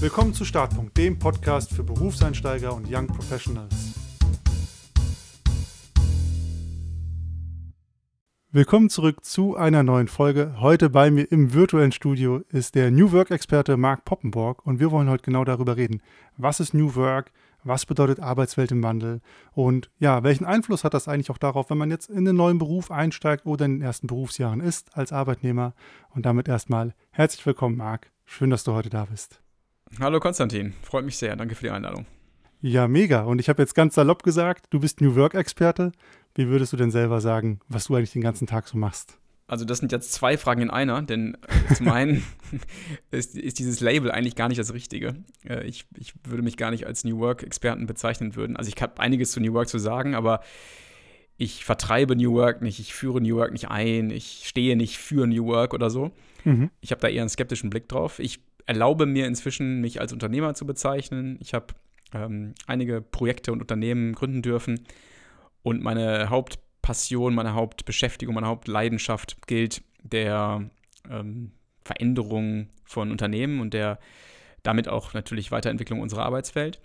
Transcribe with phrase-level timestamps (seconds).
[0.00, 3.94] Willkommen zu Startpunkt, dem Podcast für Berufseinsteiger und Young Professionals.
[8.52, 10.54] Willkommen zurück zu einer neuen Folge.
[10.60, 15.10] Heute bei mir im virtuellen Studio ist der New Work-Experte Marc Poppenborg und wir wollen
[15.10, 16.00] heute genau darüber reden.
[16.36, 17.32] Was ist New Work?
[17.64, 19.20] Was bedeutet Arbeitswelt im Wandel?
[19.50, 22.58] Und ja, welchen Einfluss hat das eigentlich auch darauf, wenn man jetzt in den neuen
[22.58, 25.74] Beruf einsteigt oder in den ersten Berufsjahren ist als Arbeitnehmer?
[26.10, 28.12] Und damit erstmal herzlich willkommen, Marc.
[28.24, 29.42] Schön, dass du heute da bist.
[30.00, 31.34] Hallo Konstantin, freut mich sehr.
[31.36, 32.06] Danke für die Einladung.
[32.60, 33.22] Ja, mega.
[33.22, 35.92] Und ich habe jetzt ganz salopp gesagt, du bist New Work-Experte.
[36.34, 39.18] Wie würdest du denn selber sagen, was du eigentlich den ganzen Tag so machst?
[39.46, 41.38] Also das sind jetzt zwei Fragen in einer, denn
[41.74, 42.22] zum einen
[43.10, 45.14] ist, ist, dieses Label eigentlich gar nicht das Richtige.
[45.48, 48.56] Äh, ich, ich würde mich gar nicht als New Work-Experten bezeichnen würden.
[48.56, 50.40] Also ich habe einiges zu New Work zu sagen, aber
[51.38, 55.26] ich vertreibe New Work nicht, ich führe New Work nicht ein, ich stehe nicht für
[55.26, 56.10] New Work oder so.
[56.44, 56.70] Mhm.
[56.80, 58.18] Ich habe da eher einen skeptischen Blick drauf.
[58.18, 61.38] Ich erlaube mir inzwischen, mich als Unternehmer zu bezeichnen.
[61.40, 61.68] Ich habe
[62.12, 64.86] ähm, einige Projekte und Unternehmen gründen dürfen
[65.62, 70.68] und meine Hauptpassion, meine Hauptbeschäftigung, meine Hauptleidenschaft gilt der
[71.10, 71.52] ähm,
[71.82, 73.98] Veränderung von Unternehmen und der
[74.62, 76.78] damit auch natürlich Weiterentwicklung unserer Arbeitswelt.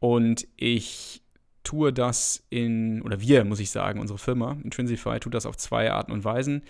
[0.00, 1.22] Und ich
[1.62, 5.92] tue das in, oder wir, muss ich sagen, unsere Firma Intrinsify tut das auf zwei
[5.92, 6.62] Arten und Weisen.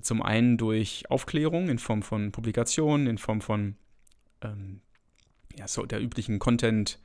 [0.00, 3.76] Zum einen durch Aufklärung in Form von Publikationen, in Form von
[4.42, 4.80] ähm,
[5.56, 6.98] ja, so der üblichen Content-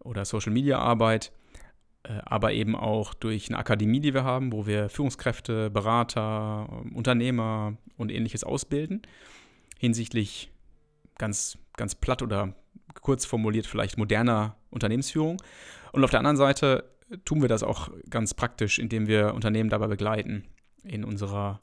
[0.00, 1.32] oder Social-Media-Arbeit
[2.04, 7.76] äh, aber eben auch durch eine Akademie, die wir haben, wo wir Führungskräfte, Berater, Unternehmer
[7.96, 9.02] und ähnliches ausbilden,
[9.78, 10.50] hinsichtlich
[11.16, 12.54] ganz, ganz platt oder
[13.00, 15.42] kurz formuliert vielleicht moderner Unternehmensführung.
[15.92, 16.84] Und auf der anderen Seite
[17.24, 20.44] tun wir das auch ganz praktisch, indem wir Unternehmen dabei begleiten
[20.82, 21.60] in unserer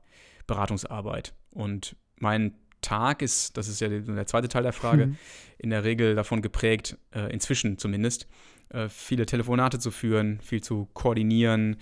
[0.51, 1.33] Beratungsarbeit.
[1.51, 5.17] Und mein Tag ist, das ist ja der zweite Teil der Frage, mhm.
[5.57, 8.27] in der Regel davon geprägt, äh, inzwischen zumindest,
[8.69, 11.77] äh, viele Telefonate zu führen, viel zu koordinieren,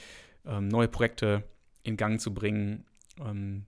[0.45, 1.43] ähm, neue Projekte
[1.83, 2.85] in Gang zu bringen.
[3.19, 3.65] Ähm,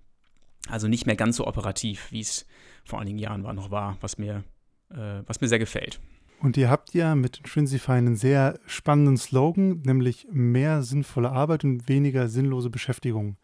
[0.68, 2.46] also nicht mehr ganz so operativ, wie es
[2.86, 4.44] vor einigen Jahren war, noch war, was mir,
[4.92, 6.00] äh, was mir sehr gefällt.
[6.42, 11.88] Und ihr habt ja mit Intrinsify einen sehr spannenden Slogan, nämlich mehr sinnvolle Arbeit und
[11.88, 13.38] weniger sinnlose Beschäftigung.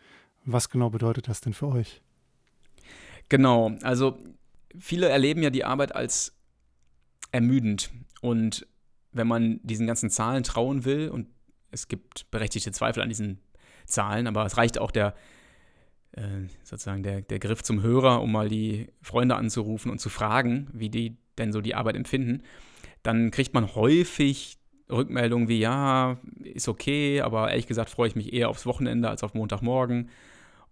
[0.50, 2.02] Was genau bedeutet das denn für euch?
[3.28, 4.18] Genau, also
[4.80, 6.38] viele erleben ja die Arbeit als
[7.34, 7.92] ermüdend
[8.22, 8.66] und
[9.12, 11.28] wenn man diesen ganzen Zahlen trauen will, und
[11.70, 13.42] es gibt berechtigte Zweifel an diesen
[13.86, 15.16] Zahlen, aber es reicht auch der,
[16.14, 20.70] äh, sozusagen der, der Griff zum Hörer, um mal die Freunde anzurufen und zu fragen,
[20.72, 22.44] wie die denn so die Arbeit empfinden,
[23.04, 24.58] dann kriegt man häufig
[24.90, 29.24] Rückmeldungen wie, ja, ist okay, aber ehrlich gesagt freue ich mich eher aufs Wochenende als
[29.24, 30.10] auf Montagmorgen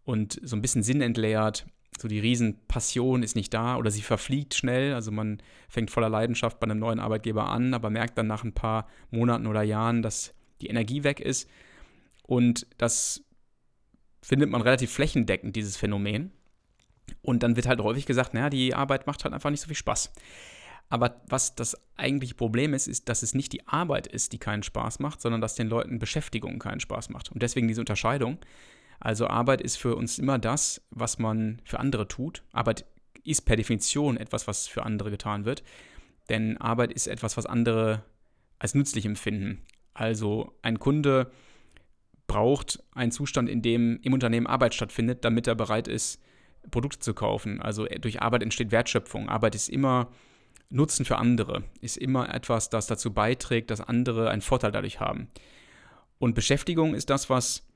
[0.06, 1.66] und so ein bisschen sinnentleert
[2.00, 4.94] so die Riesenpassion ist nicht da oder sie verfliegt schnell.
[4.94, 8.54] Also man fängt voller Leidenschaft bei einem neuen Arbeitgeber an, aber merkt dann nach ein
[8.54, 11.50] paar Monaten oder Jahren, dass die Energie weg ist.
[12.24, 13.24] Und das
[14.22, 16.32] findet man relativ flächendeckend, dieses Phänomen.
[17.22, 19.76] Und dann wird halt häufig gesagt, naja, die Arbeit macht halt einfach nicht so viel
[19.76, 20.12] Spaß.
[20.90, 24.64] Aber was das eigentliche Problem ist, ist, dass es nicht die Arbeit ist, die keinen
[24.64, 27.32] Spaß macht, sondern dass den Leuten Beschäftigung keinen Spaß macht.
[27.32, 28.38] Und deswegen diese Unterscheidung.
[29.06, 32.42] Also Arbeit ist für uns immer das, was man für andere tut.
[32.52, 32.86] Arbeit
[33.24, 35.62] ist per Definition etwas, was für andere getan wird.
[36.28, 38.04] Denn Arbeit ist etwas, was andere
[38.58, 39.62] als nützlich empfinden.
[39.94, 41.32] Also ein Kunde
[42.26, 46.20] braucht einen Zustand, in dem im Unternehmen Arbeit stattfindet, damit er bereit ist,
[46.72, 47.62] Produkte zu kaufen.
[47.62, 49.30] Also durch Arbeit entsteht Wertschöpfung.
[49.30, 50.10] Arbeit ist immer
[50.72, 55.28] Nutzen für andere, ist immer etwas, das dazu beiträgt, dass andere einen Vorteil dadurch haben.
[56.18, 57.68] Und Beschäftigung ist das, was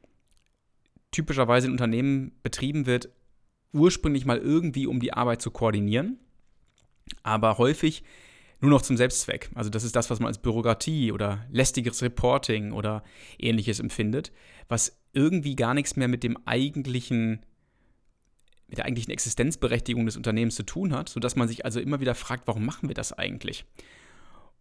[1.11, 3.09] typischerweise in Unternehmen betrieben wird,
[3.73, 6.19] ursprünglich mal irgendwie, um die Arbeit zu koordinieren,
[7.23, 8.03] aber häufig
[8.61, 9.49] nur noch zum Selbstzweck.
[9.55, 13.03] Also das ist das, was man als Bürokratie oder lästiges Reporting oder
[13.37, 14.31] ähnliches empfindet,
[14.67, 17.45] was irgendwie gar nichts mehr mit dem eigentlichen
[18.67, 22.13] mit der eigentlichen Existenzberechtigung des Unternehmens zu tun hat, sodass man sich also immer wieder
[22.13, 23.65] fragt, warum machen wir das eigentlich?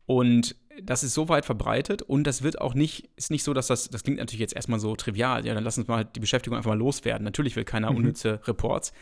[0.07, 3.67] Und das ist so weit verbreitet und das wird auch nicht, ist nicht so, dass
[3.67, 6.57] das, das klingt natürlich jetzt erstmal so trivial, ja, dann lass uns mal die Beschäftigung
[6.57, 7.25] einfach mal loswerden.
[7.25, 7.99] Natürlich will keiner mhm.
[7.99, 8.93] unnütze Reports,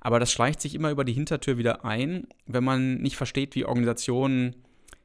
[0.00, 3.64] aber das schleicht sich immer über die Hintertür wieder ein, wenn man nicht versteht, wie
[3.64, 4.56] Organisationen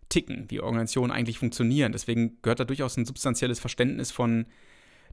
[0.09, 1.91] ticken, wie Organisationen eigentlich funktionieren.
[1.91, 4.45] Deswegen gehört da durchaus ein substanzielles Verständnis von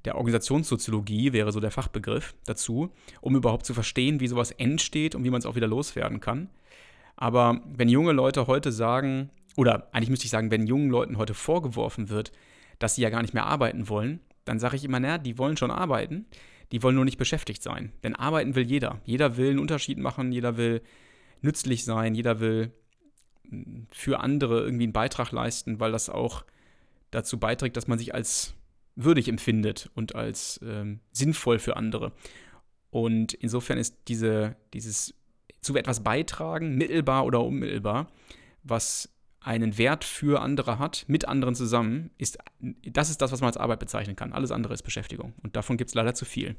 [0.05, 5.25] der Organisationssoziologie, wäre so der Fachbegriff dazu, um überhaupt zu verstehen, wie sowas entsteht und
[5.25, 6.49] wie man es auch wieder loswerden kann.
[7.17, 11.35] Aber wenn junge Leute heute sagen, oder eigentlich müsste ich sagen, wenn jungen Leuten heute
[11.35, 12.32] vorgeworfen wird,
[12.79, 15.56] dass sie ja gar nicht mehr arbeiten wollen, dann sage ich immer, naja, die wollen
[15.56, 16.26] schon arbeiten,
[16.73, 17.93] die wollen nur nicht beschäftigt sein.
[18.03, 19.00] Denn arbeiten will jeder.
[19.05, 20.82] Jeder will einen Unterschied machen, jeder will
[21.41, 22.73] nützlich sein, jeder will
[23.91, 26.44] für andere irgendwie einen Beitrag leisten, weil das auch
[27.11, 28.55] dazu beiträgt, dass man sich als
[28.97, 32.12] würdig empfindet und als ähm, sinnvoll für andere.
[32.91, 35.14] Und insofern ist diese, dieses
[35.61, 38.11] zu etwas beitragen, mittelbar oder unmittelbar,
[38.62, 39.15] was
[39.46, 42.38] einen Wert für andere hat, mit anderen zusammen, ist,
[42.82, 44.32] das ist das, was man als Arbeit bezeichnen kann.
[44.32, 45.34] Alles andere ist Beschäftigung.
[45.43, 46.56] Und davon gibt es leider zu viel.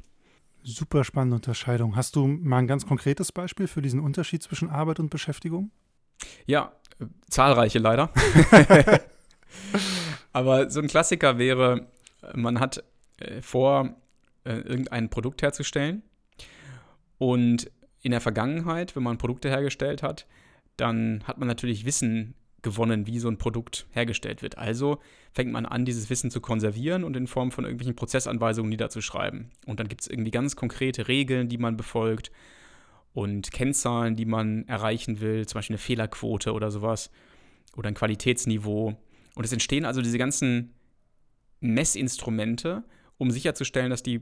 [0.64, 1.98] Super spannende Unterscheidung.
[1.98, 5.70] Hast du mal ein ganz konkretes Beispiel für diesen Unterschied zwischen Arbeit und Beschäftigung?
[6.46, 8.10] Ja, äh, zahlreiche leider.
[10.32, 11.88] Aber so ein Klassiker wäre,
[12.36, 12.84] man hat
[13.18, 13.96] äh, vor,
[14.46, 16.04] äh, irgendein Produkt herzustellen.
[17.18, 17.70] Und
[18.02, 20.26] in der Vergangenheit, wenn man Produkte hergestellt hat,
[20.78, 22.34] dann hat man natürlich Wissen
[22.68, 24.58] gewonnen, wie so ein Produkt hergestellt wird.
[24.58, 25.00] Also
[25.34, 29.52] fängt man an, dieses Wissen zu konservieren und in Form von irgendwelchen Prozessanweisungen niederzuschreiben.
[29.66, 32.32] Und dann gibt es irgendwie ganz konkrete Regeln, die man befolgt
[33.14, 37.10] und Kennzahlen, die man erreichen will, zum Beispiel eine Fehlerquote oder sowas
[37.76, 38.98] oder ein Qualitätsniveau.
[39.36, 40.74] Und es entstehen also diese ganzen
[41.60, 42.84] Messinstrumente,
[43.18, 44.22] um sicherzustellen, dass die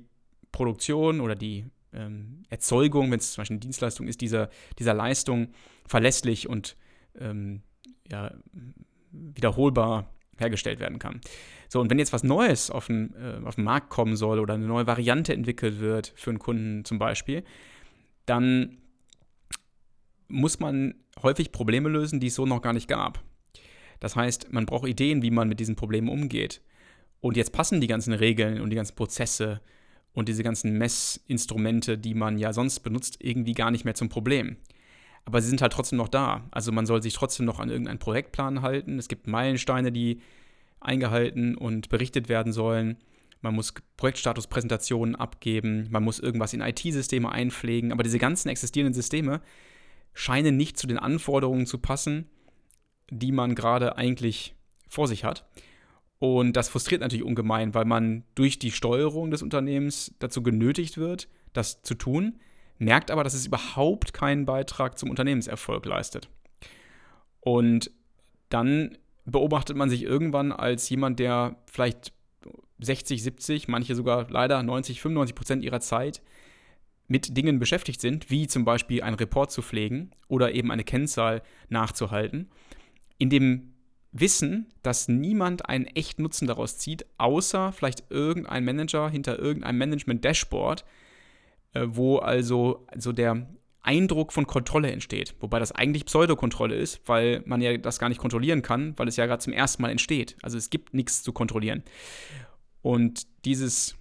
[0.52, 4.50] Produktion oder die ähm, Erzeugung, wenn es zum Beispiel eine Dienstleistung ist, dieser,
[4.80, 5.50] dieser Leistung
[5.86, 6.78] verlässlich und
[7.20, 7.64] ähm,
[8.12, 8.34] ja,
[9.12, 11.22] wiederholbar hergestellt werden kann.
[11.70, 14.54] So, und wenn jetzt was Neues auf den, äh, auf den Markt kommen soll oder
[14.54, 17.44] eine neue Variante entwickelt wird für einen Kunden zum Beispiel,
[18.26, 18.78] dann
[20.28, 23.24] muss man häufig Probleme lösen, die es so noch gar nicht gab.
[24.00, 26.62] Das heißt, man braucht Ideen, wie man mit diesen Problemen umgeht.
[27.22, 29.62] Und jetzt passen die ganzen Regeln und die ganzen Prozesse
[30.14, 34.58] und diese ganzen Messinstrumente, die man ja sonst benutzt, irgendwie gar nicht mehr zum Problem.
[35.26, 36.48] Aber sie sind halt trotzdem noch da.
[36.52, 39.00] Also man soll sich trotzdem noch an irgendeinen Projektplan halten.
[39.00, 40.22] Es gibt Meilensteine, die
[40.80, 42.98] eingehalten und berichtet werden sollen.
[43.42, 45.88] Man muss Projektstatuspräsentationen abgeben.
[45.90, 47.92] Man muss irgendwas in IT-Systeme einpflegen.
[47.92, 49.42] Aber diese ganzen existierenden Systeme
[50.14, 52.30] scheinen nicht zu den Anforderungen zu passen,
[53.10, 54.56] die man gerade eigentlich
[54.88, 55.46] vor sich hat.
[56.20, 61.28] Und das frustriert natürlich ungemein, weil man durch die Steuerung des Unternehmens dazu genötigt wird,
[61.54, 62.40] das zu tun,
[62.78, 66.30] merkt aber, dass es überhaupt keinen Beitrag zum Unternehmenserfolg leistet.
[67.40, 67.92] Und
[68.50, 72.14] dann beobachtet man sich irgendwann als jemand, der vielleicht
[72.80, 76.22] 60, 70, manche sogar leider 90, 95 Prozent ihrer Zeit
[77.08, 81.42] mit Dingen beschäftigt sind, wie zum Beispiel einen Report zu pflegen oder eben eine Kennzahl
[81.70, 82.50] nachzuhalten,
[83.18, 83.74] in dem
[84.12, 90.86] Wissen, dass niemand einen echten Nutzen daraus zieht, außer vielleicht irgendein Manager hinter irgendeinem Management-Dashboard,
[91.84, 93.48] wo also so der
[93.82, 95.36] Eindruck von Kontrolle entsteht.
[95.40, 99.16] Wobei das eigentlich Pseudokontrolle ist, weil man ja das gar nicht kontrollieren kann, weil es
[99.16, 100.36] ja gerade zum ersten Mal entsteht.
[100.42, 101.84] Also es gibt nichts zu kontrollieren.
[102.82, 103.96] Und dieses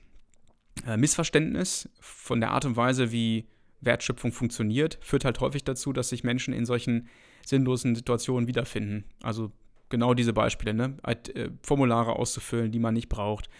[0.87, 3.47] äh, Missverständnis von der Art und Weise, wie
[3.83, 7.09] Wertschöpfung funktioniert, führt halt häufig dazu, dass sich Menschen in solchen
[7.45, 9.05] sinnlosen Situationen wiederfinden.
[9.23, 9.53] Also
[9.91, 10.97] genau diese Beispiele, ne?
[11.03, 13.51] Äh, Formulare auszufüllen, die man nicht braucht,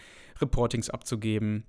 [0.41, 1.65] Reportings abzugeben,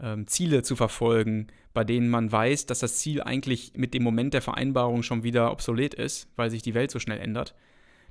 [0.00, 4.34] ähm, Ziele zu verfolgen, bei denen man weiß, dass das Ziel eigentlich mit dem Moment
[4.34, 7.54] der Vereinbarung schon wieder obsolet ist, weil sich die Welt so schnell ändert.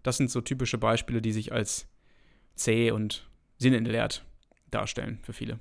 [0.04, 1.88] Das sind so typische Beispiele, die sich als
[2.56, 4.26] zäh und sinnentleert
[4.72, 5.60] darstellen für viele.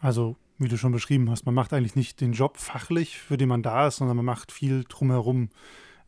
[0.00, 3.48] Also, wie du schon beschrieben hast, man macht eigentlich nicht den Job fachlich, für den
[3.48, 5.50] man da ist, sondern man macht viel drumherum.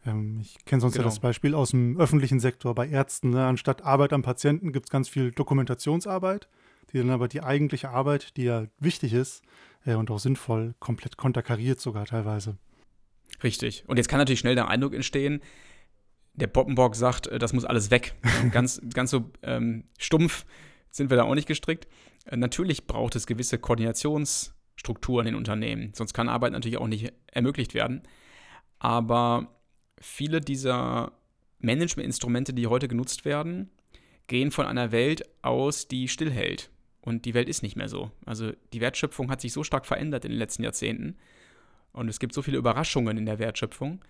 [0.06, 1.04] Ähm, ich kenne sonst genau.
[1.04, 3.30] ja das Beispiel aus dem öffentlichen Sektor bei Ärzten.
[3.30, 3.44] Ne?
[3.44, 6.48] Anstatt Arbeit am Patienten gibt es ganz viel Dokumentationsarbeit
[6.92, 9.42] die dann aber die eigentliche Arbeit, die ja wichtig ist
[9.84, 12.56] äh, und auch sinnvoll, komplett konterkariert sogar teilweise.
[13.42, 13.84] Richtig.
[13.86, 15.40] Und jetzt kann natürlich schnell der Eindruck entstehen,
[16.34, 18.14] der Poppenbock sagt, äh, das muss alles weg.
[18.52, 20.44] ganz, ganz so ähm, stumpf
[20.90, 21.86] sind wir da auch nicht gestrickt.
[22.26, 27.74] Äh, natürlich braucht es gewisse Koordinationsstrukturen in Unternehmen, sonst kann Arbeit natürlich auch nicht ermöglicht
[27.74, 28.02] werden.
[28.78, 29.60] Aber
[30.00, 31.12] viele dieser
[31.58, 33.70] Managementinstrumente, die heute genutzt werden,
[34.26, 36.70] gehen von einer Welt aus, die stillhält.
[37.02, 38.10] Und die Welt ist nicht mehr so.
[38.26, 41.16] Also die Wertschöpfung hat sich so stark verändert in den letzten Jahrzehnten.
[41.92, 44.04] Und es gibt so viele Überraschungen in der Wertschöpfung,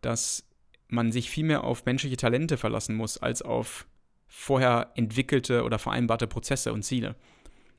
[0.00, 0.44] dass
[0.88, 3.86] man sich viel mehr auf menschliche Talente verlassen muss, als auf
[4.26, 7.16] vorher entwickelte oder vereinbarte Prozesse und Ziele.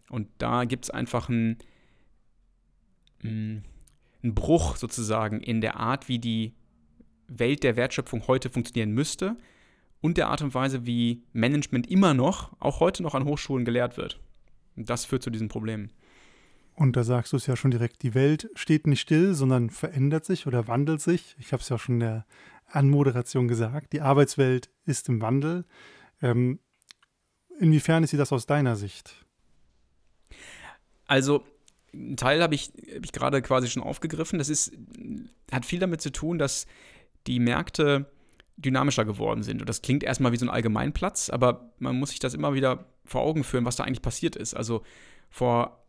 [0.09, 1.57] Und da gibt es einfach einen,
[3.21, 3.63] einen
[4.21, 6.53] Bruch sozusagen in der Art, wie die
[7.27, 9.37] Welt der Wertschöpfung heute funktionieren müsste
[10.01, 13.97] und der Art und Weise, wie Management immer noch, auch heute noch an Hochschulen gelehrt
[13.97, 14.19] wird.
[14.75, 15.91] Das führt zu diesen Problemen.
[16.75, 20.25] Und da sagst du es ja schon direkt, die Welt steht nicht still, sondern verändert
[20.25, 21.35] sich oder wandelt sich.
[21.39, 22.25] Ich habe es ja schon in der
[22.65, 25.65] Anmoderation gesagt, die Arbeitswelt ist im Wandel.
[26.21, 26.59] Ähm,
[27.59, 29.23] inwiefern ist sie das aus deiner Sicht?
[31.05, 31.43] Also,
[31.93, 34.39] einen Teil habe ich, hab ich gerade quasi schon aufgegriffen.
[34.39, 34.71] Das ist,
[35.51, 36.65] hat viel damit zu tun, dass
[37.27, 38.11] die Märkte
[38.57, 39.61] dynamischer geworden sind.
[39.61, 42.85] Und das klingt erstmal wie so ein Allgemeinplatz, aber man muss sich das immer wieder
[43.05, 44.53] vor Augen führen, was da eigentlich passiert ist.
[44.53, 44.83] Also
[45.29, 45.85] vor,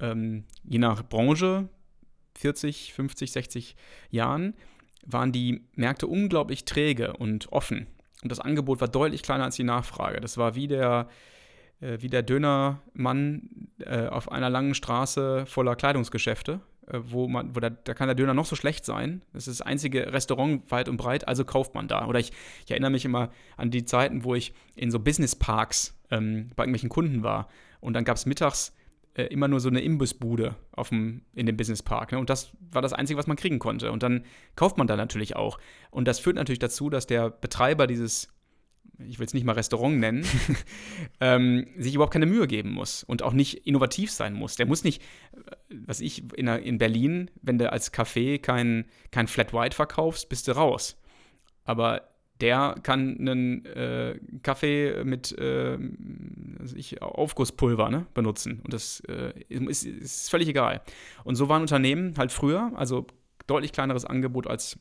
[0.00, 1.68] ähm, je nach Branche,
[2.36, 3.76] 40, 50, 60
[4.10, 4.54] Jahren,
[5.06, 7.86] waren die Märkte unglaublich träge und offen.
[8.22, 10.20] Und das Angebot war deutlich kleiner als die Nachfrage.
[10.20, 11.08] Das war wie der,
[11.80, 16.60] äh, wie der Dönermann äh, auf einer langen Straße voller Kleidungsgeschäfte,
[16.92, 19.22] wo man, wo da, da kann der Döner noch so schlecht sein.
[19.32, 22.06] Das ist das einzige Restaurant weit und breit, also kauft man da.
[22.06, 22.32] Oder ich,
[22.64, 26.88] ich erinnere mich immer an die Zeiten, wo ich in so Businessparks ähm, bei irgendwelchen
[26.88, 27.48] Kunden war.
[27.80, 28.74] Und dann gab es mittags
[29.14, 32.12] äh, immer nur so eine Imbissbude auf dem, in dem Businesspark.
[32.12, 32.18] Ne?
[32.18, 33.92] Und das war das Einzige, was man kriegen konnte.
[33.92, 34.24] Und dann
[34.56, 35.58] kauft man da natürlich auch.
[35.90, 38.28] Und das führt natürlich dazu, dass der Betreiber dieses
[39.06, 40.26] ich will es nicht mal Restaurant nennen,
[41.20, 44.56] ähm, sich überhaupt keine Mühe geben muss und auch nicht innovativ sein muss.
[44.56, 45.02] Der muss nicht,
[45.32, 50.28] äh, was ich in, in Berlin, wenn du als Café kein, kein Flat White verkaufst,
[50.28, 50.96] bist du raus.
[51.64, 52.08] Aber
[52.40, 55.78] der kann einen äh, Kaffee mit äh,
[56.58, 58.60] also ich, Aufgusspulver ne, benutzen.
[58.62, 60.82] Und das äh, ist, ist völlig egal.
[61.24, 63.06] Und so waren Unternehmen halt früher, also
[63.46, 64.78] deutlich kleineres Angebot als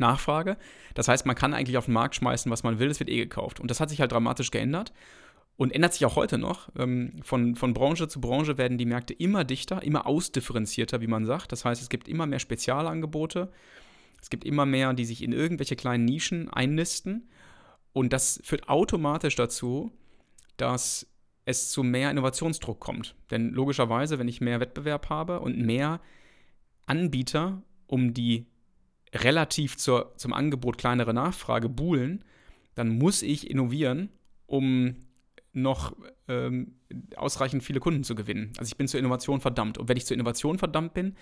[0.00, 0.56] Nachfrage.
[0.94, 3.18] Das heißt, man kann eigentlich auf den Markt schmeißen, was man will, es wird eh
[3.18, 3.60] gekauft.
[3.60, 4.92] Und das hat sich halt dramatisch geändert
[5.56, 6.68] und ändert sich auch heute noch.
[6.76, 11.26] Ähm, von, von Branche zu Branche werden die Märkte immer dichter, immer ausdifferenzierter, wie man
[11.26, 11.52] sagt.
[11.52, 13.50] Das heißt, es gibt immer mehr Spezialangebote.
[14.22, 17.28] Es gibt immer mehr, die sich in irgendwelche kleinen Nischen einnisten.
[17.92, 19.90] Und das führt automatisch dazu,
[20.56, 21.06] dass
[21.44, 23.16] es zu mehr Innovationsdruck kommt.
[23.30, 26.00] Denn logischerweise, wenn ich mehr Wettbewerb habe und mehr
[26.86, 28.46] Anbieter um die
[29.14, 32.24] relativ zur, zum Angebot kleinere Nachfrage buhlen,
[32.74, 34.10] dann muss ich innovieren,
[34.46, 34.96] um
[35.52, 35.96] noch
[36.28, 36.76] ähm,
[37.16, 38.52] ausreichend viele Kunden zu gewinnen.
[38.58, 39.78] Also ich bin zur Innovation verdammt.
[39.78, 41.16] Und wenn ich zur Innovation verdammt bin,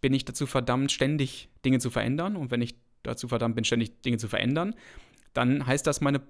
[0.00, 2.36] bin ich dazu verdammt, ständig Dinge zu verändern.
[2.36, 4.74] Und wenn ich dazu verdammt bin, ständig Dinge zu verändern,
[5.34, 6.20] dann heißt das, meine,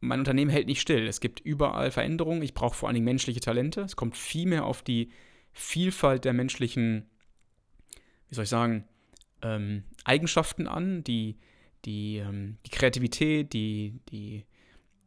[0.00, 1.06] mein Unternehmen hält nicht still.
[1.06, 2.42] Es gibt überall Veränderungen.
[2.42, 3.82] Ich brauche vor allen Dingen menschliche Talente.
[3.82, 5.10] Es kommt viel mehr auf die
[5.52, 7.06] Vielfalt der menschlichen,
[8.28, 8.84] wie soll ich sagen,
[9.42, 11.36] ähm, Eigenschaften an, die,
[11.84, 14.44] die, ähm, die Kreativität, die, die,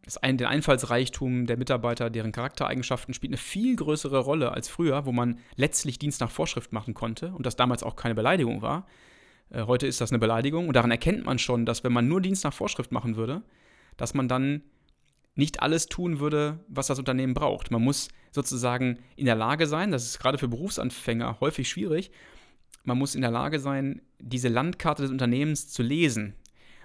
[0.04, 5.06] das ein, den Einfallsreichtum der Mitarbeiter, deren Charaktereigenschaften spielt eine viel größere Rolle als früher,
[5.06, 8.88] wo man letztlich Dienst nach Vorschrift machen konnte und das damals auch keine Beleidigung war.
[9.50, 12.22] Äh, heute ist das eine Beleidigung und daran erkennt man schon, dass wenn man nur
[12.22, 13.44] Dienst nach Vorschrift machen würde,
[13.98, 14.64] dass man dann
[15.36, 17.72] nicht alles tun würde, was das Unternehmen braucht.
[17.72, 22.12] Man muss sozusagen in der Lage sein, das ist gerade für Berufsanfänger häufig schwierig,
[22.84, 26.36] man muss in der Lage sein, diese Landkarte des Unternehmens zu lesen.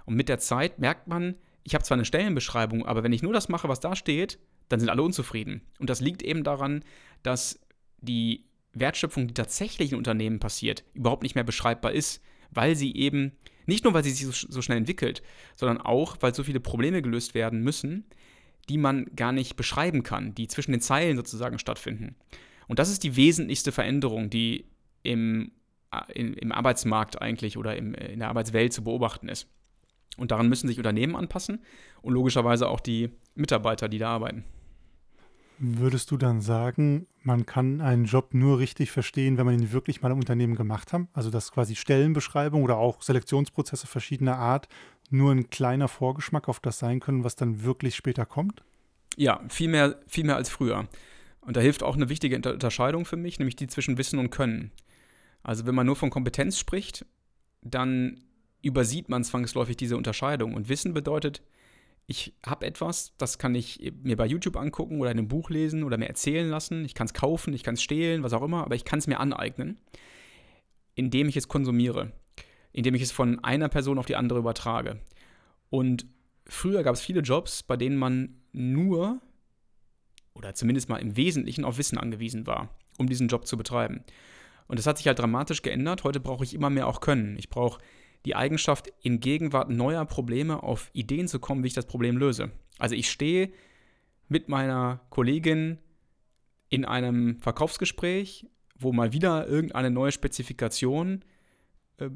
[0.04, 3.32] Und mit der Zeit merkt man, ich habe zwar eine Stellenbeschreibung, aber wenn ich nur
[3.32, 5.62] das mache, was da steht, dann sind alle unzufrieden.
[5.78, 6.84] Und das liegt eben daran,
[7.22, 7.58] dass
[8.00, 13.32] die Wertschöpfung, die tatsächlich in Unternehmen passiert, überhaupt nicht mehr beschreibbar ist, weil sie eben,
[13.66, 15.22] nicht nur weil sie sich so, schnell entwickelt,
[15.56, 18.04] sondern auch, weil so viele Probleme gelöst werden müssen,
[18.68, 22.16] die man gar nicht beschreiben kann, die zwischen den Zeilen sozusagen stattfinden.
[22.68, 24.66] Und das ist die wesentlichste Veränderung, die
[25.02, 25.52] im
[26.00, 29.48] in, im Arbeitsmarkt eigentlich oder im, in der Arbeitswelt zu beobachten ist.
[30.16, 31.60] Und daran müssen sich Unternehmen anpassen
[32.02, 34.44] und logischerweise auch die Mitarbeiter, die da arbeiten.
[35.58, 40.02] Würdest du dann sagen, man kann einen Job nur richtig verstehen, wenn man ihn wirklich
[40.02, 41.02] mal im Unternehmen gemacht hat?
[41.12, 44.68] Also dass quasi Stellenbeschreibung oder auch Selektionsprozesse verschiedener Art
[45.10, 48.62] nur ein kleiner Vorgeschmack auf das sein können, was dann wirklich später kommt?
[49.16, 50.88] Ja, viel mehr, viel mehr als früher.
[51.40, 54.72] Und da hilft auch eine wichtige Unterscheidung für mich, nämlich die zwischen Wissen und Können.
[55.44, 57.06] Also wenn man nur von Kompetenz spricht,
[57.62, 58.24] dann
[58.62, 60.54] übersieht man zwangsläufig diese Unterscheidung.
[60.54, 61.42] Und Wissen bedeutet,
[62.06, 65.84] ich habe etwas, das kann ich mir bei YouTube angucken oder in einem Buch lesen
[65.84, 66.84] oder mir erzählen lassen.
[66.84, 69.06] Ich kann es kaufen, ich kann es stehlen, was auch immer, aber ich kann es
[69.06, 69.78] mir aneignen,
[70.94, 72.12] indem ich es konsumiere,
[72.72, 74.98] indem ich es von einer Person auf die andere übertrage.
[75.70, 76.06] Und
[76.46, 79.20] früher gab es viele Jobs, bei denen man nur
[80.34, 84.04] oder zumindest mal im Wesentlichen auf Wissen angewiesen war, um diesen Job zu betreiben.
[84.66, 86.04] Und das hat sich halt dramatisch geändert.
[86.04, 87.36] Heute brauche ich immer mehr auch Können.
[87.38, 87.80] Ich brauche
[88.24, 92.50] die Eigenschaft, in Gegenwart neuer Probleme auf Ideen zu kommen, wie ich das Problem löse.
[92.78, 93.50] Also ich stehe
[94.28, 95.78] mit meiner Kollegin
[96.70, 101.24] in einem Verkaufsgespräch, wo mal wieder irgendeine neue Spezifikation
[101.98, 102.08] äh,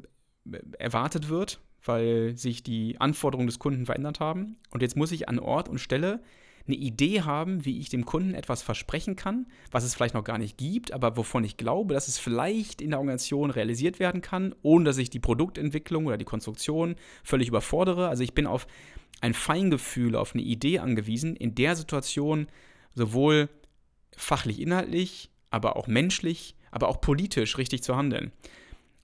[0.79, 4.57] erwartet wird, weil sich die Anforderungen des Kunden verändert haben.
[4.71, 6.21] Und jetzt muss ich an Ort und Stelle
[6.67, 10.37] eine Idee haben, wie ich dem Kunden etwas versprechen kann, was es vielleicht noch gar
[10.37, 14.53] nicht gibt, aber wovon ich glaube, dass es vielleicht in der Organisation realisiert werden kann,
[14.61, 18.07] ohne dass ich die Produktentwicklung oder die Konstruktion völlig überfordere.
[18.07, 18.67] Also ich bin auf
[19.21, 22.47] ein Feingefühl, auf eine Idee angewiesen, in der Situation
[22.93, 23.49] sowohl
[24.15, 28.31] fachlich inhaltlich, aber auch menschlich, aber auch politisch richtig zu handeln.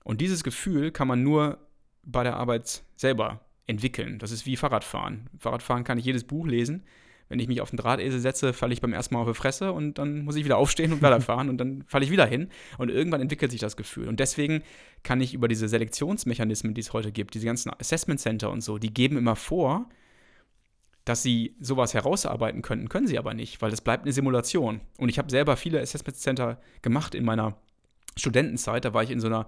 [0.04, 1.58] Und dieses Gefühl kann man nur
[2.04, 4.18] bei der Arbeit selber entwickeln.
[4.18, 5.28] Das ist wie Fahrradfahren.
[5.38, 6.84] Fahrradfahren kann ich jedes Buch lesen.
[7.28, 9.72] Wenn ich mich auf den Drahtesel setze, falle ich beim ersten Mal auf die Fresse
[9.72, 12.48] und dann muss ich wieder aufstehen und weiterfahren und dann falle ich wieder hin.
[12.78, 14.08] Und irgendwann entwickelt sich das Gefühl.
[14.08, 14.62] Und deswegen
[15.02, 18.78] kann ich über diese Selektionsmechanismen, die es heute gibt, diese ganzen Assessment Center und so,
[18.78, 19.88] die geben immer vor,
[21.04, 24.80] dass sie sowas herausarbeiten könnten, können sie aber nicht, weil das bleibt eine Simulation.
[24.98, 27.56] Und ich habe selber viele Assessment Center gemacht in meiner
[28.16, 28.84] Studentenzeit.
[28.84, 29.46] Da war ich in so einer,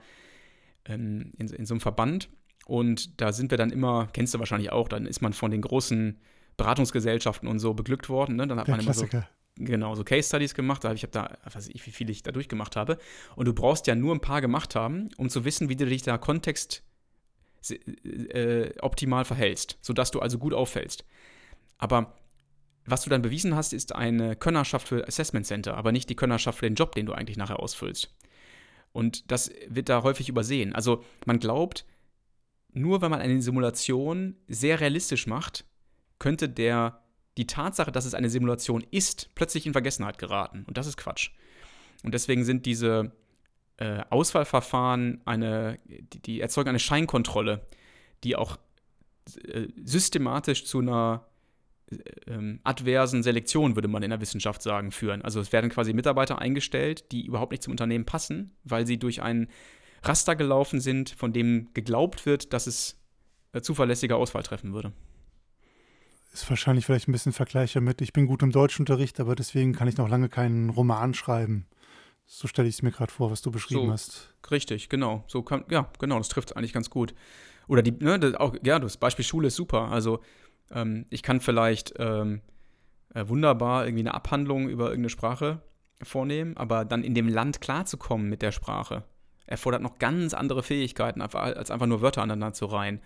[0.84, 2.28] ähm, in, in so einem Verband
[2.68, 5.62] und da sind wir dann immer, kennst du wahrscheinlich auch, dann ist man von den
[5.62, 6.18] großen
[6.58, 8.36] Beratungsgesellschaften und so beglückt worden.
[8.36, 8.46] Ne?
[8.46, 9.30] Dann hat Der man immer so, Klassiker.
[9.56, 10.84] genau, so Case Studies gemacht.
[10.84, 12.98] Ich habe da, weiß ich, wie viel ich da durchgemacht habe.
[13.36, 16.02] Und du brauchst ja nur ein paar gemacht haben, um zu wissen, wie du dich
[16.02, 16.82] da Kontext
[17.70, 21.04] äh, optimal verhältst, sodass du also gut auffällst.
[21.78, 22.14] Aber
[22.84, 26.58] was du dann bewiesen hast, ist eine Könnerschaft für Assessment Center, aber nicht die Könnerschaft
[26.58, 28.14] für den Job, den du eigentlich nachher ausfüllst.
[28.92, 30.74] Und das wird da häufig übersehen.
[30.74, 31.84] Also man glaubt,
[32.72, 35.64] nur wenn man eine Simulation sehr realistisch macht,
[36.18, 37.02] könnte der
[37.36, 40.64] die Tatsache, dass es eine Simulation ist, plötzlich in Vergessenheit geraten.
[40.66, 41.30] Und das ist Quatsch.
[42.02, 43.12] Und deswegen sind diese
[43.76, 47.66] äh, Auswahlverfahren eine, die, die erzeugen eine Scheinkontrolle,
[48.24, 48.58] die auch
[49.44, 51.26] äh, systematisch zu einer
[51.90, 51.96] äh,
[52.26, 55.22] ähm, adversen Selektion, würde man in der Wissenschaft sagen, führen.
[55.22, 59.22] Also es werden quasi Mitarbeiter eingestellt, die überhaupt nicht zum Unternehmen passen, weil sie durch
[59.22, 59.48] ein
[60.02, 63.00] Raster gelaufen sind, von dem geglaubt wird, dass es
[63.52, 64.92] äh, zuverlässige Auswahl treffen würde.
[66.38, 69.88] Ist wahrscheinlich vielleicht ein bisschen Vergleicher mit, ich bin gut im Deutschunterricht, aber deswegen kann
[69.88, 71.66] ich noch lange keinen Roman schreiben.
[72.26, 73.92] So stelle ich es mir gerade vor, was du beschrieben So.
[73.92, 74.34] hast.
[74.48, 75.24] Richtig, genau.
[75.26, 77.12] So kann, ja, genau, das trifft eigentlich ganz gut.
[77.66, 79.88] Oder die, ne, das auch, ja, das Beispiel Schule ist super.
[79.90, 80.20] Also
[80.70, 82.40] ähm, ich kann vielleicht ähm,
[83.14, 85.60] äh, wunderbar irgendwie eine Abhandlung über irgendeine Sprache
[86.04, 89.02] vornehmen, aber dann in dem Land klarzukommen mit der Sprache,
[89.46, 93.00] erfordert noch ganz andere Fähigkeiten, als einfach nur Wörter aneinander zu reihen.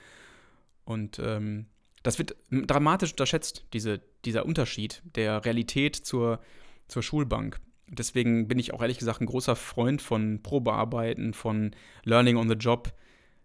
[0.85, 1.65] Und ähm,
[2.03, 6.41] das wird dramatisch unterschätzt, diese, dieser Unterschied der Realität zur,
[6.89, 7.61] zur Schulbank.
[7.89, 11.73] Deswegen bin ich auch ehrlich gesagt ein großer Freund von Probearbeiten, von
[12.05, 12.93] Learning on the Job.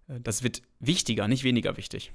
[0.08, 2.12] Äh, Das wird wichtiger, nicht weniger wichtig.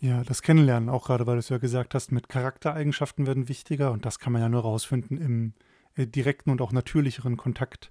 [0.00, 3.90] Ja, das Kennenlernen, auch gerade weil du es ja gesagt hast, mit Charaktereigenschaften werden wichtiger
[3.90, 5.54] und das kann man ja nur rausfinden im
[5.96, 7.90] äh, direkten und auch natürlicheren Kontakt.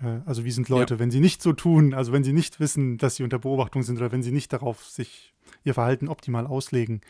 [0.00, 2.96] Äh, also wie sind Leute, wenn sie nicht so tun, also wenn sie nicht wissen,
[2.96, 7.00] dass sie unter Beobachtung sind oder wenn sie nicht darauf sich ihr Verhalten optimal auslegen.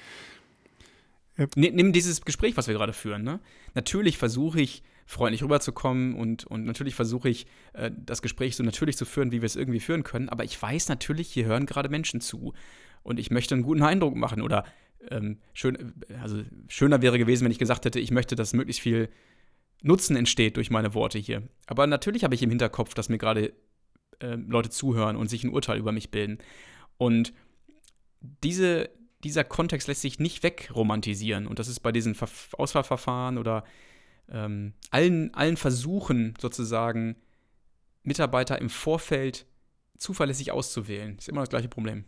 [1.54, 3.22] Ni- Nimm dieses Gespräch, was wir gerade führen.
[3.22, 3.40] Ne?
[3.74, 8.96] Natürlich versuche ich, freundlich rüberzukommen und, und natürlich versuche ich, äh, das Gespräch so natürlich
[8.98, 10.28] zu führen, wie wir es irgendwie führen können.
[10.28, 12.52] Aber ich weiß natürlich, hier hören gerade Menschen zu.
[13.02, 14.42] Und ich möchte einen guten Eindruck machen.
[14.42, 14.64] Oder
[15.10, 19.08] ähm, schön, also schöner wäre gewesen, wenn ich gesagt hätte, ich möchte, dass möglichst viel
[19.80, 21.42] Nutzen entsteht durch meine Worte hier.
[21.66, 23.54] Aber natürlich habe ich im Hinterkopf, dass mir gerade
[24.18, 26.38] äh, Leute zuhören und sich ein Urteil über mich bilden.
[26.98, 27.32] Und
[28.20, 28.90] diese,
[29.24, 31.46] dieser Kontext lässt sich nicht wegromantisieren.
[31.46, 33.64] Und das ist bei diesen Ver Auswahlverfahren oder
[34.30, 37.16] ähm, allen, allen Versuchen sozusagen,
[38.02, 39.46] Mitarbeiter im Vorfeld
[39.98, 41.18] zuverlässig auszuwählen.
[41.18, 42.04] Ist immer das gleiche Problem.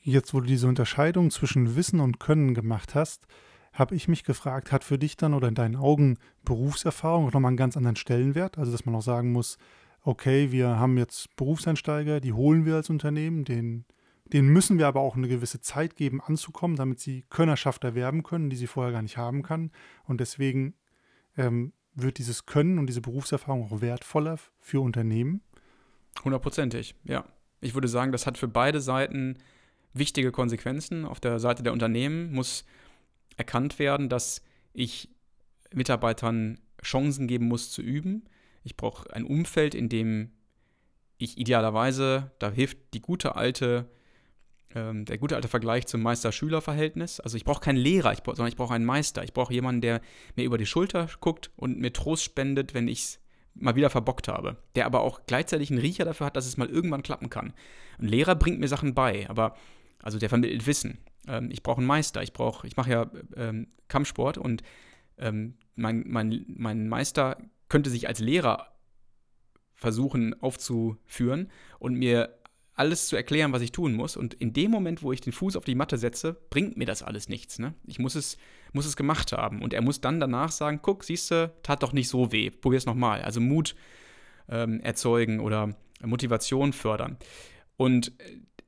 [0.00, 3.26] Jetzt, wo du diese Unterscheidung zwischen Wissen und Können gemacht hast,
[3.72, 7.50] habe ich mich gefragt, hat für dich dann oder in deinen Augen Berufserfahrung auch nochmal
[7.50, 8.58] einen ganz anderen Stellenwert?
[8.58, 9.58] Also, dass man auch sagen muss,
[10.02, 13.84] okay, wir haben jetzt Berufseinsteiger, die holen wir als Unternehmen, den,
[14.26, 18.50] denen müssen wir aber auch eine gewisse Zeit geben, anzukommen, damit sie Könnerschaft erwerben können,
[18.50, 19.70] die sie vorher gar nicht haben kann.
[20.04, 20.74] Und deswegen
[21.36, 25.42] ähm, wird dieses Können und diese Berufserfahrung auch wertvoller für Unternehmen.
[26.24, 27.24] Hundertprozentig, ja.
[27.60, 29.38] Ich würde sagen, das hat für beide Seiten
[29.94, 31.04] wichtige Konsequenzen.
[31.04, 32.64] Auf der Seite der Unternehmen muss
[33.36, 35.08] erkannt werden, dass ich
[35.72, 38.24] Mitarbeitern Chancen geben muss zu üben.
[38.64, 40.32] Ich brauche ein Umfeld, in dem
[41.16, 43.88] ich idealerweise, da hilft die gute alte,
[44.74, 47.20] ähm, der gute alte Vergleich zum Meister-Schüler-Verhältnis.
[47.20, 49.22] Also ich brauche keinen Lehrer, ich brauch, sondern ich brauche einen Meister.
[49.22, 50.00] Ich brauche jemanden, der
[50.36, 53.20] mir über die Schulter guckt und mir Trost spendet, wenn ich es
[53.54, 54.56] mal wieder verbockt habe.
[54.74, 57.54] Der aber auch gleichzeitig einen Riecher dafür hat, dass es mal irgendwann klappen kann.
[57.98, 59.56] Ein Lehrer bringt mir Sachen bei, aber
[60.02, 60.98] also der vermittelt Wissen.
[61.28, 62.22] Ähm, ich brauche einen Meister.
[62.22, 64.62] Ich brauche, ich mache ja ähm, Kampfsport und
[65.18, 68.68] ähm, mein, mein, mein Meister könnte sich als Lehrer
[69.74, 72.38] versuchen aufzuführen und mir
[72.74, 74.16] alles zu erklären, was ich tun muss.
[74.16, 77.02] Und in dem Moment, wo ich den Fuß auf die Matte setze, bringt mir das
[77.02, 77.58] alles nichts.
[77.58, 77.74] Ne?
[77.86, 78.36] Ich muss es,
[78.72, 79.62] muss es gemacht haben.
[79.62, 82.50] Und er muss dann danach sagen: Guck, siehst du, tat doch nicht so weh.
[82.50, 83.22] Probier's nochmal.
[83.22, 83.76] Also Mut
[84.48, 87.16] ähm, erzeugen oder Motivation fördern.
[87.76, 88.12] Und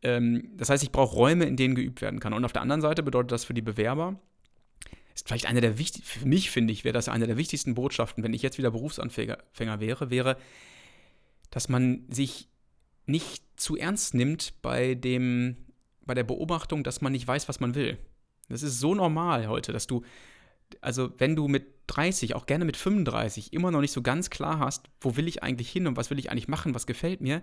[0.03, 2.33] ähm, das heißt, ich brauche Räume, in denen geübt werden kann.
[2.33, 4.21] Und auf der anderen Seite bedeutet das für die Bewerber,
[5.15, 8.23] ist vielleicht eine der wichtigsten, für mich finde ich, wäre das eine der wichtigsten Botschaften,
[8.23, 10.37] wenn ich jetzt wieder Berufsanfänger Fänger wäre, wäre,
[11.51, 12.49] dass man sich
[13.07, 15.57] nicht zu ernst nimmt bei dem,
[16.05, 17.99] bei der Beobachtung, dass man nicht weiß, was man will.
[18.49, 20.03] Das ist so normal heute, dass du,
[20.81, 24.59] also wenn du mit 30, auch gerne mit 35, immer noch nicht so ganz klar
[24.59, 27.43] hast, wo will ich eigentlich hin und was will ich eigentlich machen, was gefällt mir,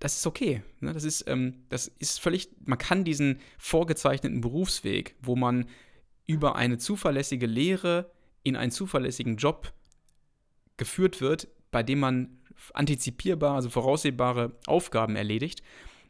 [0.00, 0.62] das ist okay.
[0.80, 0.92] Ne?
[0.92, 5.68] Das, ist, ähm, das ist völlig, man kann diesen vorgezeichneten Berufsweg, wo man
[6.26, 8.10] über eine zuverlässige Lehre
[8.42, 9.72] in einen zuverlässigen Job
[10.76, 12.37] geführt wird, bei dem man
[12.74, 15.62] antizipierbar, also voraussehbare Aufgaben erledigt,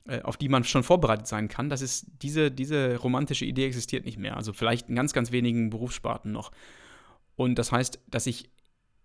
[0.07, 1.69] äh, auf die man schon vorbereitet sein kann.
[1.69, 4.37] Das ist, diese, diese romantische Idee existiert nicht mehr.
[4.37, 6.51] Also vielleicht in ganz, ganz wenigen Berufssparten noch.
[7.37, 8.51] Und das heißt, dass ich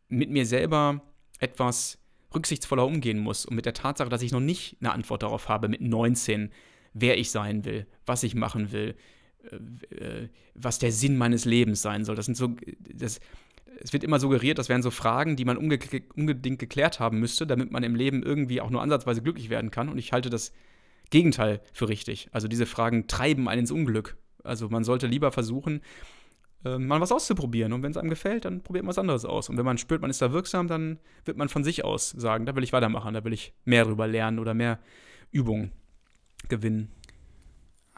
[0.10, 1.02] mit mir selber
[1.40, 2.00] etwas
[2.34, 5.68] rücksichtsvoller umgehen muss und mit der Tatsache, dass ich noch nicht eine Antwort darauf habe
[5.68, 6.52] mit 19,
[6.94, 8.96] wer ich sein will, was ich machen will,
[9.52, 12.16] äh, äh, was der Sinn meines Lebens sein soll.
[12.16, 13.20] Das sind so, das,
[13.82, 17.72] es wird immer suggeriert, das wären so Fragen, die man unbedingt geklärt haben müsste, damit
[17.72, 19.90] man im Leben irgendwie auch nur ansatzweise glücklich werden kann.
[19.90, 20.54] Und ich halte das
[21.10, 22.30] Gegenteil für richtig.
[22.32, 24.18] Also diese Fragen treiben einen ins Unglück.
[24.44, 25.82] Also man sollte lieber versuchen,
[26.66, 27.74] äh, mal was auszuprobieren.
[27.74, 29.50] Und wenn es einem gefällt, dann probiert man was anderes aus.
[29.50, 32.46] Und wenn man spürt, man ist da wirksam, dann wird man von sich aus sagen,
[32.46, 34.80] da will ich weitermachen, da will ich mehr drüber lernen oder mehr
[35.32, 35.72] Übung
[36.50, 36.90] gewinnen.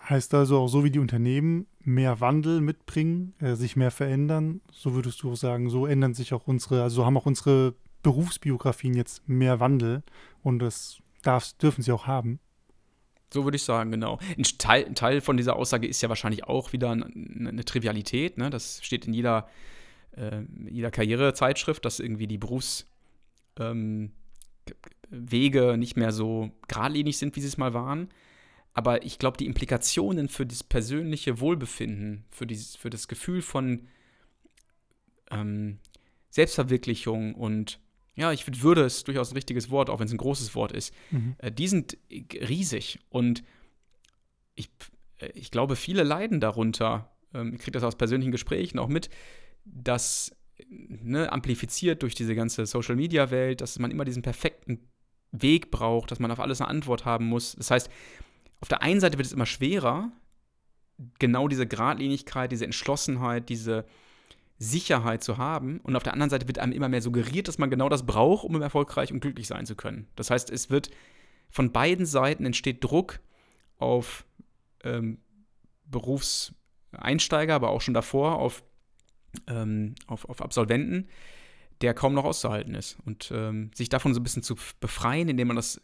[0.07, 4.93] Heißt also auch so wie die Unternehmen mehr Wandel mitbringen, äh, sich mehr verändern, so
[4.93, 9.27] würdest du auch sagen, so ändern sich auch unsere, also haben auch unsere Berufsbiografien jetzt
[9.27, 10.03] mehr Wandel
[10.43, 12.39] und das darf, dürfen sie auch haben.
[13.33, 14.19] So würde ich sagen, genau.
[14.37, 18.37] Ein Teil, ein Teil, von dieser Aussage ist ja wahrscheinlich auch wieder eine, eine Trivialität.
[18.37, 18.51] Ne?
[18.51, 19.49] Das steht in jeder,
[20.15, 22.85] äh, jeder Karrierezeitschrift, dass irgendwie die Berufswege
[23.59, 24.11] ähm,
[25.79, 28.09] nicht mehr so geradlinig sind, wie sie es mal waren.
[28.75, 33.88] Aber ich glaube, die Implikationen für das persönliche Wohlbefinden, für, dieses, für das Gefühl von
[35.31, 35.79] ähm,
[36.29, 37.79] Selbstverwirklichung und
[38.15, 40.93] ja, ich würde es durchaus ein richtiges Wort, auch wenn es ein großes Wort ist,
[41.11, 41.35] mhm.
[41.38, 42.99] äh, die sind riesig.
[43.09, 43.43] Und
[44.55, 44.69] ich,
[45.19, 47.11] äh, ich glaube, viele leiden darunter.
[47.33, 49.09] Ähm, ich kriege das aus persönlichen Gesprächen auch mit,
[49.65, 50.35] dass
[50.69, 54.79] ne, amplifiziert durch diese ganze Social-Media-Welt, dass man immer diesen perfekten
[55.31, 57.55] Weg braucht, dass man auf alles eine Antwort haben muss.
[57.57, 57.89] Das heißt,
[58.61, 60.11] auf der einen Seite wird es immer schwerer,
[61.19, 63.85] genau diese Gradlinigkeit, diese Entschlossenheit, diese
[64.57, 65.79] Sicherheit zu haben.
[65.81, 68.45] Und auf der anderen Seite wird einem immer mehr suggeriert, dass man genau das braucht,
[68.45, 70.07] um erfolgreich und glücklich sein zu können.
[70.15, 70.89] Das heißt, es wird
[71.49, 73.19] von beiden Seiten entsteht Druck
[73.77, 74.25] auf
[74.83, 75.19] ähm,
[75.85, 78.63] Berufseinsteiger, aber auch schon davor auf,
[79.47, 81.07] ähm, auf, auf Absolventen,
[81.81, 82.97] der kaum noch auszuhalten ist.
[83.05, 85.81] Und ähm, sich davon so ein bisschen zu befreien, indem man das,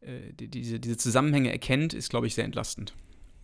[0.00, 2.94] äh, die, diese, diese Zusammenhänge erkennt, ist, glaube ich, sehr entlastend.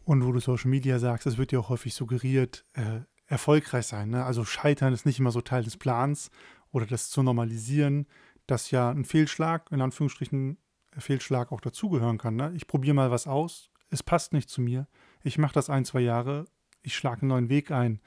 [0.04, 4.10] Und wo du Social Media sagst, es wird ja auch häufig suggeriert, äh, erfolgreich sein.
[4.10, 4.24] Ne?
[4.24, 6.30] Also Scheitern ist nicht immer so Teil des Plans
[6.70, 8.06] oder das zu normalisieren,
[8.46, 10.58] dass ja ein Fehlschlag, in Anführungsstrichen
[10.96, 12.36] Fehlschlag auch dazugehören kann.
[12.36, 12.52] Ne?
[12.54, 14.86] Ich probiere mal was aus, es passt nicht zu mir,
[15.22, 16.46] ich mache das ein, zwei Jahre,
[16.82, 18.00] ich schlage einen neuen Weg ein.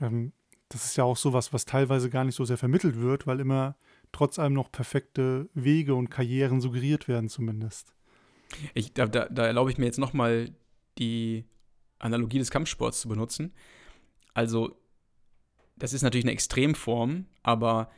[0.00, 0.32] Ähm,
[0.68, 3.76] das ist ja auch sowas, was teilweise gar nicht so sehr vermittelt wird, weil immer
[4.14, 7.94] trotz allem noch perfekte Wege und Karrieren suggeriert werden zumindest.
[8.72, 10.54] Ich, da, da, da erlaube ich mir jetzt nochmal
[10.98, 11.44] die
[11.98, 13.52] Analogie des Kampfsports zu benutzen.
[14.32, 14.78] Also,
[15.76, 17.90] das ist natürlich eine Extremform, aber,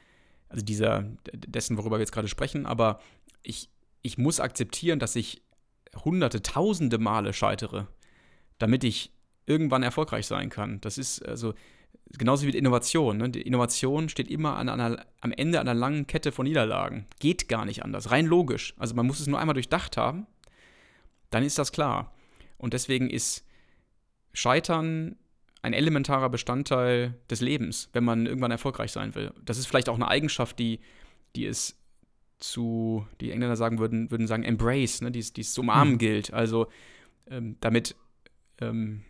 [0.48, 1.02] also dieser,
[1.34, 3.00] dessen, worüber wir jetzt gerade sprechen, aber
[3.42, 3.68] ich,
[4.00, 5.42] ich muss akzeptieren, dass ich
[6.02, 7.88] hunderte, tausende Male scheitere,
[8.56, 9.12] damit ich
[9.44, 10.80] irgendwann erfolgreich sein kann.
[10.80, 11.52] Das ist also
[12.18, 13.18] genauso wie mit Innovation.
[13.18, 13.30] Ne?
[13.30, 17.06] Die Innovation steht immer an einer, am Ende einer langen Kette von Niederlagen.
[17.20, 18.74] Geht gar nicht anders, rein logisch.
[18.78, 20.26] Also man muss es nur einmal durchdacht haben,
[21.30, 22.12] dann ist das klar.
[22.58, 23.44] Und deswegen ist
[24.32, 25.16] Scheitern
[25.62, 29.32] ein elementarer Bestandteil des Lebens, wenn man irgendwann erfolgreich sein will.
[29.44, 30.80] Das ist vielleicht auch eine Eigenschaft, die,
[31.34, 31.76] die es
[32.38, 35.98] zu, die Engländer sagen würden, würden sagen, embrace, ne, die, die es zu umarmen mhm.
[35.98, 36.32] gilt.
[36.32, 36.68] Also
[37.28, 37.96] ähm, damit
[38.60, 39.02] ähm,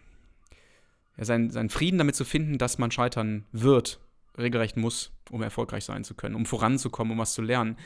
[1.16, 4.00] ja, sein, seinen Frieden damit zu finden, dass man scheitern wird,
[4.38, 7.76] regelrecht muss, um erfolgreich sein zu können, um voranzukommen, um was zu lernen.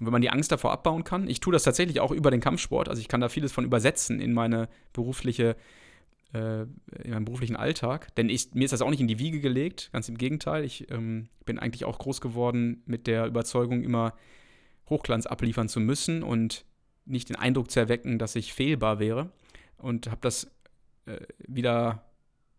[0.00, 2.40] Und wenn man die Angst davor abbauen kann, ich tue das tatsächlich auch über den
[2.40, 5.56] Kampfsport, also ich kann da vieles von übersetzen in meine berufliche
[6.34, 6.62] äh,
[7.02, 8.14] in meinem beruflichen Alltag.
[8.16, 10.64] Denn ich, mir ist das auch nicht in die Wiege gelegt, ganz im Gegenteil.
[10.64, 14.14] Ich ähm, bin eigentlich auch groß geworden mit der Überzeugung, immer
[14.90, 16.64] Hochglanz abliefern zu müssen und
[17.06, 19.30] nicht den Eindruck zu erwecken, dass ich fehlbar wäre.
[19.76, 20.50] Und habe das
[21.06, 22.04] äh, wieder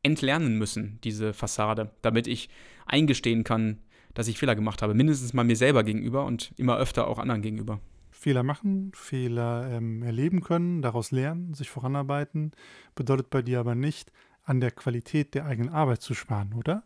[0.05, 2.49] entlernen müssen, diese Fassade, damit ich
[2.85, 3.79] eingestehen kann,
[4.13, 4.93] dass ich Fehler gemacht habe.
[4.93, 7.79] Mindestens mal mir selber gegenüber und immer öfter auch anderen gegenüber.
[8.11, 12.51] Fehler machen, Fehler ähm, erleben können, daraus lernen, sich voranarbeiten,
[12.95, 14.11] bedeutet bei dir aber nicht,
[14.43, 16.83] an der Qualität der eigenen Arbeit zu sparen, oder?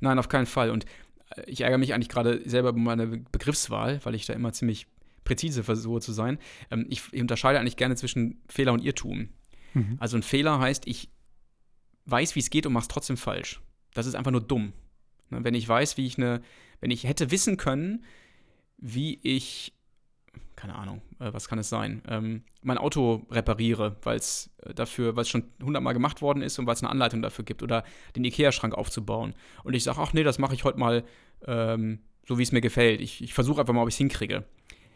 [0.00, 0.70] Nein, auf keinen Fall.
[0.70, 0.84] Und
[1.36, 4.86] äh, ich ärgere mich eigentlich gerade selber über meine Begriffswahl, weil ich da immer ziemlich
[5.24, 6.38] präzise versuche zu sein.
[6.70, 9.30] Ähm, ich, ich unterscheide eigentlich gerne zwischen Fehler und Irrtum.
[9.74, 9.96] Mhm.
[9.98, 11.10] Also ein Fehler heißt, ich
[12.10, 13.60] weiß, wie es geht und mache es trotzdem falsch.
[13.94, 14.72] Das ist einfach nur dumm.
[15.30, 16.40] Ne, wenn ich weiß, wie ich eine,
[16.80, 18.04] wenn ich hätte wissen können,
[18.78, 19.74] wie ich,
[20.56, 25.16] keine Ahnung, äh, was kann es sein, ähm, mein Auto repariere, weil es äh, dafür,
[25.16, 27.84] weil es schon hundertmal gemacht worden ist und weil es eine Anleitung dafür gibt oder
[28.16, 29.34] den Ikea-Schrank aufzubauen.
[29.64, 31.04] Und ich sage, ach nee, das mache ich heute mal
[31.46, 33.00] ähm, so, wie es mir gefällt.
[33.00, 34.44] Ich, ich versuche einfach mal, ob ich es hinkriege.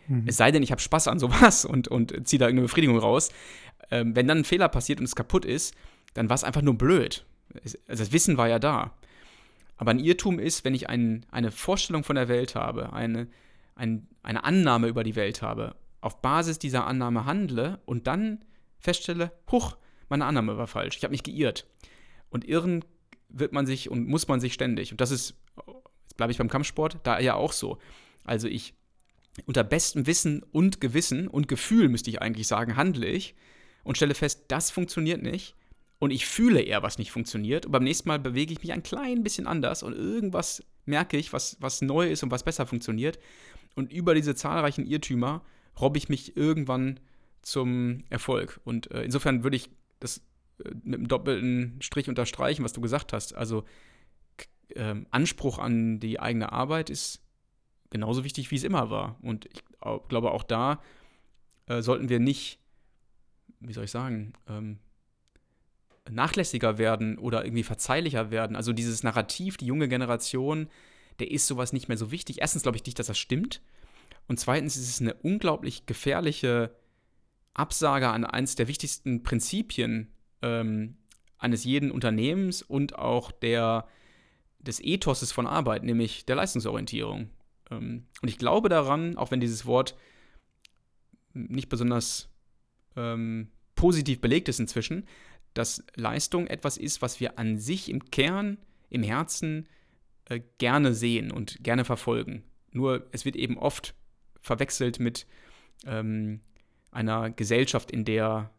[0.09, 0.25] Mhm.
[0.27, 3.31] Es sei denn, ich habe Spaß an sowas und, und ziehe da irgendeine Befriedigung raus.
[3.91, 5.75] Ähm, wenn dann ein Fehler passiert und es kaputt ist,
[6.15, 7.25] dann war es einfach nur blöd.
[7.55, 8.93] Also das Wissen war ja da.
[9.77, 13.29] Aber ein Irrtum ist, wenn ich ein, eine Vorstellung von der Welt habe, eine,
[13.75, 18.45] ein, eine Annahme über die Welt habe, auf Basis dieser Annahme handle und dann
[18.79, 19.77] feststelle, huch,
[20.09, 21.67] meine Annahme war falsch, ich habe mich geirrt.
[22.31, 22.85] Und irren
[23.29, 24.93] wird man sich und muss man sich ständig.
[24.93, 25.35] Und das ist,
[26.03, 27.79] jetzt bleibe ich beim Kampfsport, da ja auch so.
[28.25, 28.75] Also ich
[29.47, 33.35] unter bestem Wissen und Gewissen und Gefühl, müsste ich eigentlich sagen, handle ich
[33.83, 35.57] und stelle fest, das funktioniert nicht.
[36.03, 37.65] Und ich fühle eher, was nicht funktioniert.
[37.65, 41.33] Und beim nächsten Mal bewege ich mich ein klein bisschen anders und irgendwas merke ich,
[41.33, 43.21] was, was neu ist und was besser funktioniert.
[43.77, 45.45] Und über diese zahlreichen Irrtümer
[45.81, 46.99] robbe ich mich irgendwann
[47.41, 48.61] zum Erfolg.
[48.65, 50.19] Und äh, insofern würde ich das
[50.65, 53.37] äh, mit einem doppelten Strich unterstreichen, was du gesagt hast.
[53.37, 53.63] Also
[54.71, 57.23] äh, Anspruch an die eigene Arbeit ist
[57.91, 59.21] genauso wichtig, wie es immer war.
[59.23, 59.63] Und ich
[60.09, 60.83] glaube, auch da
[61.67, 62.59] äh, sollten wir nicht,
[63.61, 64.81] wie soll ich sagen, ähm,
[66.15, 68.57] nachlässiger werden oder irgendwie verzeihlicher werden.
[68.57, 70.69] Also dieses Narrativ, die junge Generation,
[71.19, 72.41] der ist sowas nicht mehr so wichtig.
[72.41, 73.61] Erstens glaube ich nicht, dass das stimmt.
[74.29, 76.75] Und zweitens ist es eine unglaublich gefährliche
[77.55, 80.97] Absage an eines der wichtigsten Prinzipien ähm,
[81.39, 83.87] eines jeden Unternehmens und auch der,
[84.59, 87.31] des Ethoses von Arbeit, nämlich der Leistungsorientierung.
[87.71, 89.97] Ähm, und ich glaube daran, auch wenn dieses Wort
[91.35, 92.31] nicht besonders
[92.97, 95.07] ähm, positiv belegt ist inzwischen,
[95.55, 98.59] dass Leistung etwas ist, was wir an sich im Kern,
[98.91, 99.69] im Herzen
[100.27, 102.45] äh, gerne sehen und gerne verfolgen.
[102.73, 103.95] Nur es wird eben oft
[104.41, 105.27] verwechselt mit
[105.85, 106.41] ähm,
[106.91, 108.51] einer Gesellschaft, in der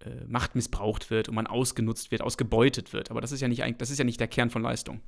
[0.00, 3.10] äh, Macht missbraucht wird und man ausgenutzt wird, ausgebeutet wird.
[3.10, 5.00] Aber das ist ja nicht, das ist ja nicht der Kern von Leistung.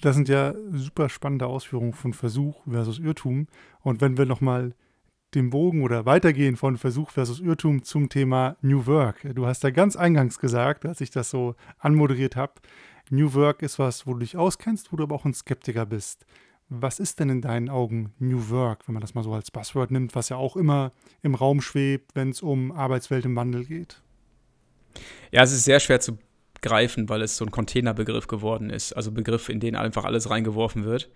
[0.00, 3.46] Das sind ja super spannende Ausführungen von Versuch versus Irrtum.
[3.80, 4.74] Und wenn wir nochmal
[5.34, 9.26] den Bogen oder weitergehen von Versuch versus Irrtum zum Thema New Work.
[9.34, 12.54] Du hast da ganz eingangs gesagt, als ich das so anmoderiert habe,
[13.10, 16.24] New Work ist was, wo du dich auskennst, wo du aber auch ein Skeptiker bist.
[16.70, 19.90] Was ist denn in deinen Augen New Work, wenn man das mal so als Buzzword
[19.90, 20.92] nimmt, was ja auch immer
[21.22, 24.00] im Raum schwebt, wenn es um Arbeitswelt im Wandel geht?
[25.30, 26.18] Ja, es ist sehr schwer zu
[26.62, 28.94] greifen, weil es so ein Containerbegriff geworden ist.
[28.94, 31.10] Also Begriff, in den einfach alles reingeworfen wird,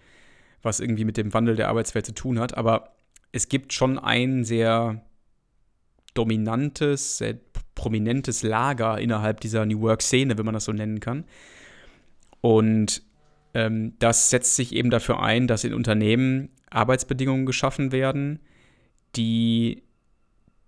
[0.63, 2.57] was irgendwie mit dem Wandel der Arbeitswelt zu tun hat.
[2.59, 2.98] Aber
[3.33, 5.03] es gibt schon ein sehr
[6.15, 7.39] dominantes, sehr
[7.75, 11.25] prominentes Lager innerhalb dieser New Work-Szene, wenn man das so nennen kann.
[12.41, 13.03] Und
[13.55, 18.41] ähm, das setzt sich eben dafür ein, dass in Unternehmen Arbeitsbedingungen geschaffen werden,
[19.17, 19.83] die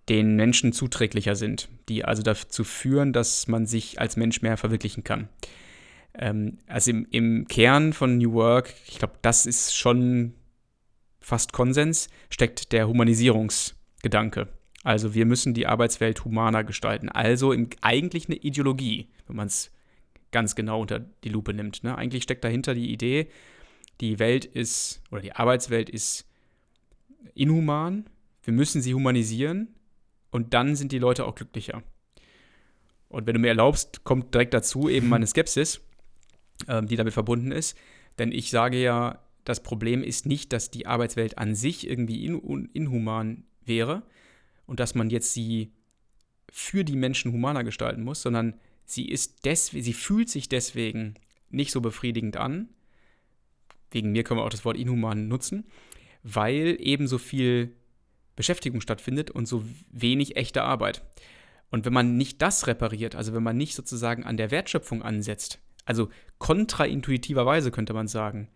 [0.08, 5.04] den Menschen zuträglicher sind, die also dazu führen, dass man sich als Mensch mehr verwirklichen
[5.04, 5.28] kann.
[6.14, 10.34] Ähm, also im, im Kern von New Work, ich glaube, das ist schon
[11.20, 14.48] fast Konsens, steckt der Humanisierungsgedanke.
[14.82, 17.08] Also wir müssen die Arbeitswelt humaner gestalten.
[17.08, 19.70] Also im, eigentlich eine Ideologie, wenn man es
[20.32, 21.82] ganz genau unter die Lupe nimmt.
[21.84, 21.96] Ne?
[21.96, 23.28] Eigentlich steckt dahinter die Idee,
[24.00, 26.26] die Welt ist, oder die Arbeitswelt ist
[27.34, 28.08] inhuman,
[28.42, 29.74] wir müssen sie humanisieren
[30.30, 31.82] und dann sind die Leute auch glücklicher.
[33.08, 35.80] Und wenn du mir erlaubst, kommt direkt dazu eben meine Skepsis,
[36.68, 37.76] ähm, die damit verbunden ist.
[38.18, 42.68] Denn ich sage ja, das Problem ist nicht, dass die Arbeitswelt an sich irgendwie in,
[42.72, 44.02] inhuman wäre
[44.66, 45.72] und dass man jetzt sie
[46.52, 51.14] für die Menschen humaner gestalten muss, sondern sie ist sie fühlt sich deswegen
[51.48, 52.68] nicht so befriedigend an.
[53.90, 55.66] Wegen mir können wir auch das Wort inhuman nutzen,
[56.22, 57.74] weil eben so viel
[58.36, 61.02] Beschäftigung stattfindet und so wenig echte Arbeit.
[61.70, 65.60] Und wenn man nicht das repariert, also wenn man nicht sozusagen an der Wertschöpfung ansetzt,
[65.84, 68.48] also kontraintuitiverweise könnte man sagen,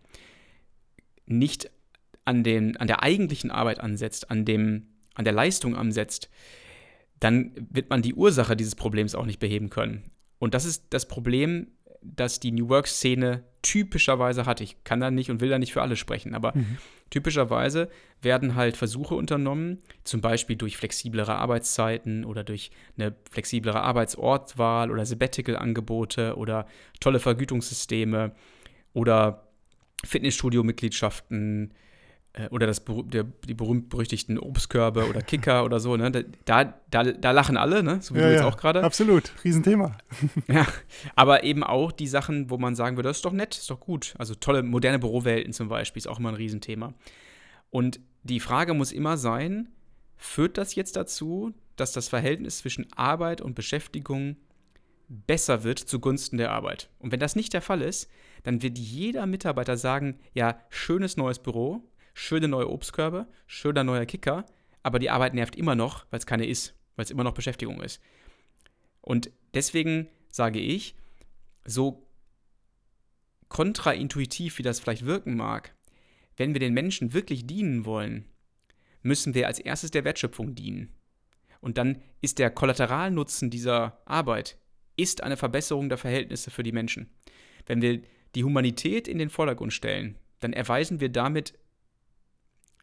[1.25, 1.69] nicht
[2.23, 6.29] an, den, an der eigentlichen Arbeit ansetzt, an, dem, an der Leistung ansetzt,
[7.19, 10.11] dann wird man die Ursache dieses Problems auch nicht beheben können.
[10.39, 11.67] Und das ist das Problem,
[12.01, 14.61] das die New Work-Szene typischerweise hat.
[14.61, 16.77] Ich kann da nicht und will da nicht für alle sprechen, aber mhm.
[17.09, 17.89] typischerweise
[18.21, 25.05] werden halt Versuche unternommen, zum Beispiel durch flexiblere Arbeitszeiten oder durch eine flexiblere Arbeitsortwahl oder
[25.05, 26.67] Sabbatical-Angebote oder
[26.99, 28.33] tolle Vergütungssysteme
[28.93, 29.44] oder
[30.03, 31.73] Fitnessstudio-Mitgliedschaften
[32.33, 36.11] äh, oder das, der, die berühmt-berüchtigten Obstkörbe oder Kicker oder so, ne?
[36.45, 38.01] Da, da, da lachen alle, ne?
[38.01, 38.83] So wie ja, du jetzt ja, auch gerade.
[38.83, 39.97] Absolut, Riesenthema.
[40.47, 40.65] ja,
[41.15, 43.79] aber eben auch die Sachen, wo man sagen würde, das ist doch nett, ist doch
[43.79, 44.13] gut.
[44.17, 46.93] Also tolle moderne Bürowelten zum Beispiel ist auch immer ein Riesenthema.
[47.69, 49.69] Und die Frage muss immer sein,
[50.17, 54.37] führt das jetzt dazu, dass das Verhältnis zwischen Arbeit und Beschäftigung
[55.07, 56.89] besser wird zugunsten der Arbeit?
[56.99, 58.09] Und wenn das nicht der Fall ist,
[58.45, 61.81] dann wird jeder Mitarbeiter sagen, ja, schönes neues Büro,
[62.13, 64.45] schöne neue Obstkörbe, schöner neuer Kicker,
[64.83, 67.81] aber die Arbeit nervt immer noch, weil es keine ist, weil es immer noch Beschäftigung
[67.81, 67.99] ist.
[69.01, 70.95] Und deswegen sage ich,
[71.65, 72.07] so
[73.49, 75.73] kontraintuitiv, wie das vielleicht wirken mag,
[76.37, 78.25] wenn wir den Menschen wirklich dienen wollen,
[79.01, 80.93] müssen wir als erstes der Wertschöpfung dienen.
[81.61, 84.59] Und dann ist der Kollateralnutzen dieser Arbeit
[84.97, 87.09] ist eine Verbesserung der Verhältnisse für die Menschen.
[87.65, 88.03] Wenn wir
[88.35, 91.57] die Humanität in den Vordergrund stellen, dann erweisen wir damit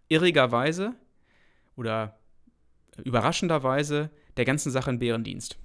[0.09, 0.95] irrigerweise
[1.77, 2.19] oder
[3.05, 5.59] überraschenderweise der ganzen Sache einen Bärendienst.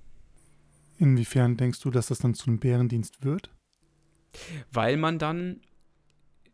[0.97, 3.50] Inwiefern denkst du, dass das dann zu einem Bärendienst wird?
[4.71, 5.62] Weil man dann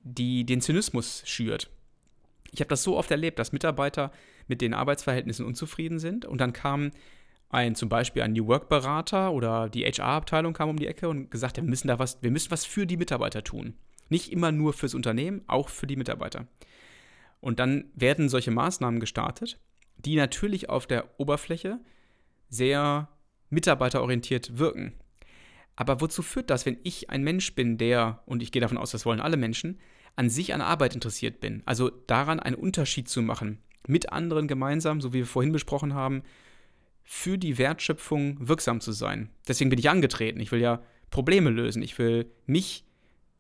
[0.03, 1.69] die, den Zynismus schürt.
[2.51, 4.11] Ich habe das so oft erlebt, dass Mitarbeiter
[4.47, 6.91] mit den Arbeitsverhältnissen unzufrieden sind und dann kam
[7.53, 11.29] ein zum Beispiel ein New Work Berater oder die HR-Abteilung kam um die Ecke und
[11.29, 13.75] gesagt, wir müssen da was, wir müssen was für die Mitarbeiter tun.
[14.09, 16.47] Nicht immer nur fürs Unternehmen, auch für die Mitarbeiter.
[17.39, 19.59] Und dann werden solche Maßnahmen gestartet,
[19.97, 21.79] die natürlich auf der Oberfläche
[22.49, 23.09] sehr
[23.49, 24.93] mitarbeiterorientiert wirken.
[25.75, 28.91] Aber wozu führt das, wenn ich ein Mensch bin, der, und ich gehe davon aus,
[28.91, 29.79] das wollen alle Menschen,
[30.15, 31.63] an sich an Arbeit interessiert bin?
[31.65, 36.23] Also daran einen Unterschied zu machen, mit anderen gemeinsam, so wie wir vorhin besprochen haben,
[37.03, 39.29] für die Wertschöpfung wirksam zu sein.
[39.47, 40.39] Deswegen bin ich angetreten.
[40.39, 41.81] Ich will ja Probleme lösen.
[41.83, 42.85] Ich will mich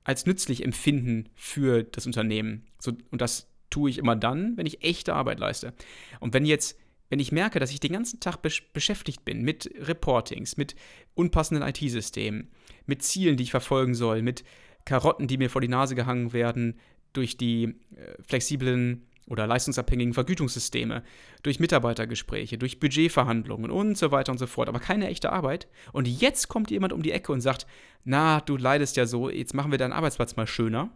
[0.03, 2.65] als nützlich empfinden für das Unternehmen.
[2.79, 5.73] So, und das tue ich immer dann, wenn ich echte Arbeit leiste.
[6.19, 6.77] Und wenn jetzt,
[7.09, 10.75] wenn ich merke, dass ich den ganzen Tag besch beschäftigt bin mit Reportings, mit
[11.15, 12.49] unpassenden IT-Systemen,
[12.85, 14.43] mit Zielen, die ich verfolgen soll, mit
[14.85, 16.79] Karotten, die mir vor die Nase gehangen werden
[17.13, 21.03] durch die äh, flexiblen oder leistungsabhängigen Vergütungssysteme,
[21.43, 25.67] durch Mitarbeitergespräche, durch Budgetverhandlungen und so weiter und so fort, aber keine echte Arbeit.
[25.91, 27.65] Und jetzt kommt jemand um die Ecke und sagt,
[28.03, 30.89] na, du leidest ja so, jetzt machen wir deinen Arbeitsplatz mal schöner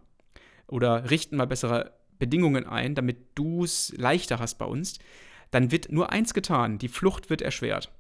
[0.68, 5.00] oder richten mal bessere Bedingungen ein, damit du es leichter hast bei uns,
[5.52, 7.92] dann wird nur eins getan, die Flucht wird erschwert.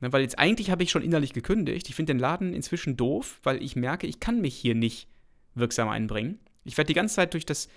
[0.00, 1.88] Ne, weil jetzt eigentlich habe ich schon innerlich gekündigt.
[1.88, 5.08] Ich finde den Laden inzwischen doof, weil ich merke, ich kann mich hier nicht
[5.54, 6.38] wirksam einbringen.
[6.64, 7.68] Ich werde die ganze Zeit durch das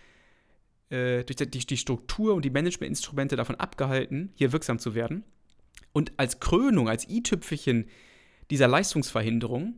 [0.89, 5.23] äh, durch die, die Struktur und die Managementinstrumente davon abgehalten, hier wirksam zu werden.
[5.93, 7.87] Und als Krönung, als i-Tüpfelchen
[8.49, 9.75] dieser Leistungsverhinderung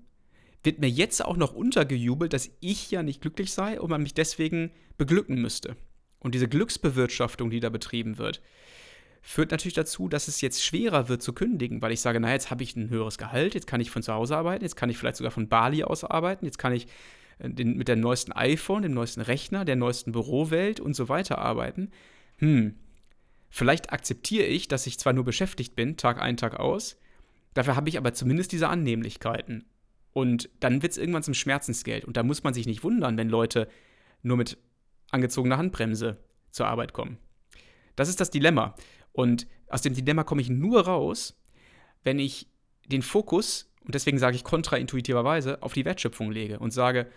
[0.63, 4.13] wird mir jetzt auch noch untergejubelt, dass ich ja nicht glücklich sei und man mich
[4.13, 5.77] deswegen beglücken müsste.
[6.19, 8.41] Und diese Glücksbewirtschaftung, die da betrieben wird,
[9.21, 12.49] führt natürlich dazu, dass es jetzt schwerer wird zu kündigen, weil ich sage, naja, jetzt
[12.49, 14.97] habe ich ein höheres Gehalt, jetzt kann ich von zu Hause arbeiten, jetzt kann ich
[14.97, 16.87] vielleicht sogar von Bali aus arbeiten, jetzt kann ich
[17.39, 21.91] den, mit dem neuesten iPhone, dem neuesten Rechner, der neuesten Bürowelt und so weiter arbeiten.
[22.37, 22.75] Hm,
[23.49, 26.97] vielleicht akzeptiere ich, dass ich zwar nur beschäftigt bin, Tag ein, Tag aus,
[27.53, 29.65] dafür habe ich aber zumindest diese Annehmlichkeiten.
[30.13, 32.03] Und dann wird es irgendwann zum Schmerzensgeld.
[32.05, 33.67] Und da muss man sich nicht wundern, wenn Leute
[34.23, 34.57] nur mit
[35.11, 36.17] angezogener Handbremse
[36.49, 37.17] zur Arbeit kommen.
[37.95, 38.75] Das ist das Dilemma.
[39.11, 41.39] Und aus dem Dilemma komme ich nur raus,
[42.03, 42.49] wenn ich
[42.87, 47.07] den Fokus, und deswegen sage ich kontraintuitiverweise, auf die Wertschöpfung lege und sage,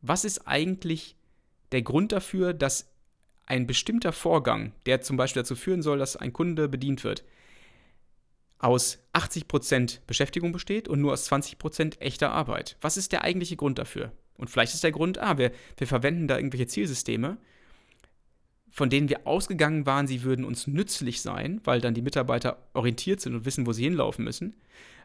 [0.00, 1.16] was ist eigentlich
[1.72, 2.92] der Grund dafür, dass
[3.44, 7.24] ein bestimmter Vorgang, der zum Beispiel dazu führen soll, dass ein Kunde bedient wird,
[8.58, 12.76] aus 80% Beschäftigung besteht und nur aus 20% echter Arbeit.
[12.80, 14.12] Was ist der eigentliche Grund dafür?
[14.36, 17.36] Und vielleicht ist der Grund, ah, wir, wir verwenden da irgendwelche Zielsysteme,
[18.70, 23.20] von denen wir ausgegangen waren, sie würden uns nützlich sein, weil dann die Mitarbeiter orientiert
[23.20, 24.54] sind und wissen, wo sie hinlaufen müssen.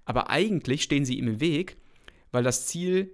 [0.05, 1.77] Aber eigentlich stehen sie im Weg,
[2.31, 3.11] weil das Ziel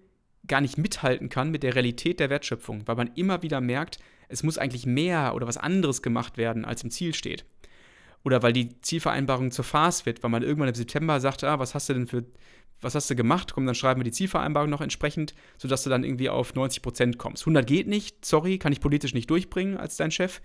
[0.48, 4.44] gar nicht mithalten kann mit der Realität der Wertschöpfung, weil man immer wieder merkt, es
[4.44, 7.46] muss eigentlich mehr oder was anderes gemacht werden, als im Ziel steht
[8.28, 11.74] oder weil die Zielvereinbarung zur Farce wird, weil man irgendwann im September sagt, ah, was
[11.74, 12.26] hast du denn für,
[12.82, 13.54] was hast du gemacht?
[13.54, 17.18] Komm, dann schreiben wir die Zielvereinbarung noch entsprechend, sodass du dann irgendwie auf 90 Prozent
[17.18, 17.44] kommst.
[17.44, 20.42] 100 geht nicht, sorry, kann ich politisch nicht durchbringen als dein Chef,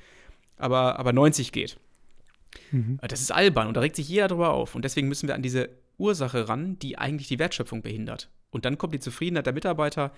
[0.57, 1.77] aber, aber 90 geht.
[2.71, 3.01] Mhm.
[3.03, 4.77] Das ist albern und da regt sich jeder drüber auf.
[4.77, 5.71] Und deswegen müssen wir an diese
[6.03, 8.31] Ursache ran, die eigentlich die Wertschöpfung behindert.
[8.51, 10.13] Und dann kommt die Zufriedenheit der Mitarbeiter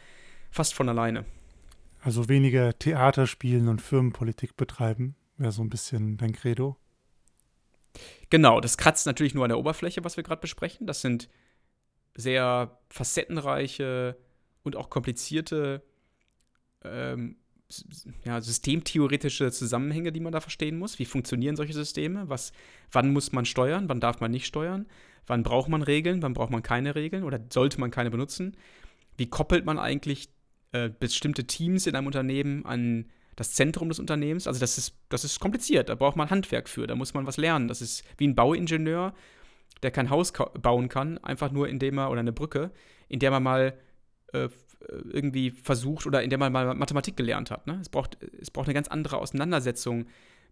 [0.50, 1.24] fast von alleine.
[2.00, 6.76] Also weniger Theater spielen und Firmenpolitik betreiben, wäre so ein bisschen dein Credo.
[8.30, 10.86] Genau, das kratzt natürlich nur an der Oberfläche, was wir gerade besprechen.
[10.86, 11.28] Das sind
[12.16, 14.16] sehr facettenreiche
[14.62, 15.82] und auch komplizierte
[16.82, 17.36] ähm,
[18.24, 20.98] ja, systemtheoretische Zusammenhänge, die man da verstehen muss.
[20.98, 22.28] Wie funktionieren solche Systeme?
[22.28, 22.52] Was,
[22.92, 23.88] wann muss man steuern?
[23.88, 24.86] Wann darf man nicht steuern?
[25.26, 26.22] Wann braucht man Regeln?
[26.22, 27.24] Wann braucht man keine Regeln?
[27.24, 28.56] Oder sollte man keine benutzen?
[29.16, 30.28] Wie koppelt man eigentlich
[30.72, 33.06] äh, bestimmte Teams in einem Unternehmen an
[33.36, 34.46] das Zentrum des Unternehmens?
[34.46, 35.88] Also, das ist, das ist kompliziert.
[35.88, 36.86] Da braucht man Handwerk für.
[36.86, 37.68] Da muss man was lernen.
[37.68, 39.14] Das ist wie ein Bauingenieur,
[39.82, 42.70] der kein Haus bauen kann, einfach nur indem er, oder eine Brücke,
[43.08, 43.78] in der man mal
[44.32, 44.48] äh,
[45.12, 47.66] irgendwie versucht oder in der man mal Mathematik gelernt hat.
[47.66, 47.78] Ne?
[47.80, 50.06] Es, braucht, es braucht eine ganz andere Auseinandersetzung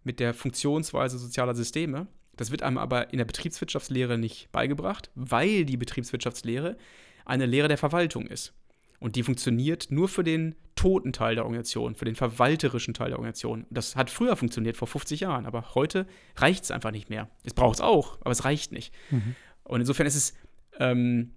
[0.04, 2.06] mit der Funktionsweise sozialer Systeme.
[2.36, 6.76] Das wird einem aber in der Betriebswirtschaftslehre nicht beigebracht, weil die Betriebswirtschaftslehre
[7.24, 8.54] eine Lehre der Verwaltung ist.
[8.98, 13.18] Und die funktioniert nur für den toten Teil der Organisation, für den verwalterischen Teil der
[13.18, 13.66] Organisation.
[13.68, 16.06] Das hat früher funktioniert, vor 50 Jahren, aber heute
[16.36, 17.28] reicht es einfach nicht mehr.
[17.44, 18.94] Es braucht es auch, aber es reicht nicht.
[19.10, 19.34] Mhm.
[19.64, 20.34] Und insofern ist es
[20.78, 21.32] ähm,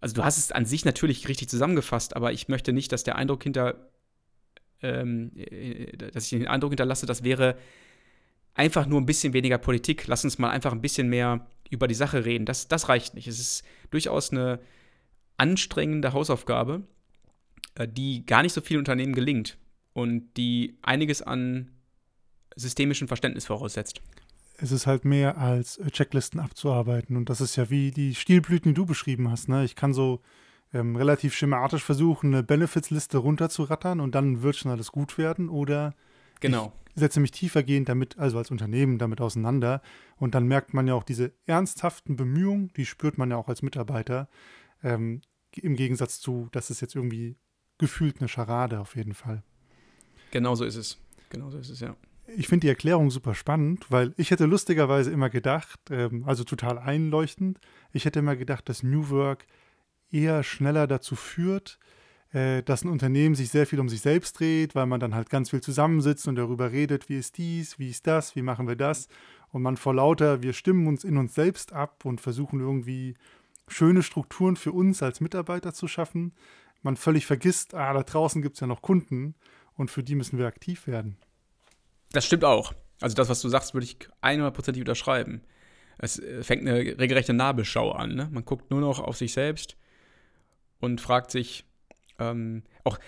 [0.00, 3.16] also du hast es an sich natürlich richtig zusammengefasst, aber ich möchte nicht, dass der
[3.16, 3.90] Eindruck hinter,
[4.82, 7.56] ähm, äh, dass ich den Eindruck hinterlasse, das wäre
[8.54, 10.06] einfach nur ein bisschen weniger Politik.
[10.06, 12.46] Lass uns mal einfach ein bisschen mehr über die Sache reden.
[12.46, 13.28] Das, das reicht nicht.
[13.28, 14.58] Es ist durchaus eine
[15.36, 16.82] anstrengende Hausaufgabe,
[17.74, 19.58] äh, die gar nicht so vielen Unternehmen gelingt
[19.92, 21.70] und die einiges an
[22.56, 24.00] systemischem Verständnis voraussetzt
[24.60, 27.16] es ist halt mehr als äh, Checklisten abzuarbeiten.
[27.16, 29.48] Und das ist ja wie die Stilblüten, die du beschrieben hast.
[29.48, 29.64] Ne?
[29.64, 30.20] Ich kann so
[30.72, 35.48] ähm, relativ schematisch versuchen, eine Benefits-Liste runterzurattern und dann wird schon alles gut werden.
[35.48, 35.94] Oder
[36.40, 36.72] genau.
[36.94, 39.82] ich setze mich tiefergehend damit, also als Unternehmen damit auseinander.
[40.16, 43.62] Und dann merkt man ja auch diese ernsthaften Bemühungen, die spürt man ja auch als
[43.62, 44.28] Mitarbeiter.
[44.82, 45.22] Ähm,
[45.56, 47.36] Im Gegensatz zu, das ist jetzt irgendwie
[47.78, 49.42] gefühlt eine Scharade auf jeden Fall.
[50.30, 50.98] Genau so ist es.
[51.30, 51.96] Genau so ist es, ja
[52.36, 56.78] ich finde die Erklärung super spannend, weil ich hätte lustigerweise immer gedacht, ähm, also total
[56.78, 57.60] einleuchtend,
[57.92, 59.46] ich hätte immer gedacht, dass New Work
[60.10, 61.78] eher schneller dazu führt,
[62.32, 65.30] äh, dass ein Unternehmen sich sehr viel um sich selbst dreht, weil man dann halt
[65.30, 68.76] ganz viel zusammensitzt und darüber redet, wie ist dies, wie ist das, wie machen wir
[68.76, 69.08] das.
[69.52, 73.14] Und man vor lauter, wir stimmen uns in uns selbst ab und versuchen irgendwie
[73.66, 76.32] schöne Strukturen für uns als Mitarbeiter zu schaffen.
[76.82, 79.34] Man völlig vergisst, ah, da draußen gibt es ja noch Kunden
[79.74, 81.16] und für die müssen wir aktiv werden.
[82.12, 82.72] Das stimmt auch.
[83.00, 85.42] Also das, was du sagst, würde ich 100%ig unterschreiben.
[85.98, 88.14] Es äh, fängt eine regelrechte Nabelschau an.
[88.14, 88.28] Ne?
[88.30, 89.76] Man guckt nur noch auf sich selbst
[90.80, 91.64] und fragt sich,
[92.18, 92.98] ähm, auch,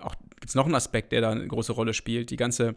[0.00, 2.74] auch gibt es noch einen Aspekt, der da eine große Rolle spielt, die ganze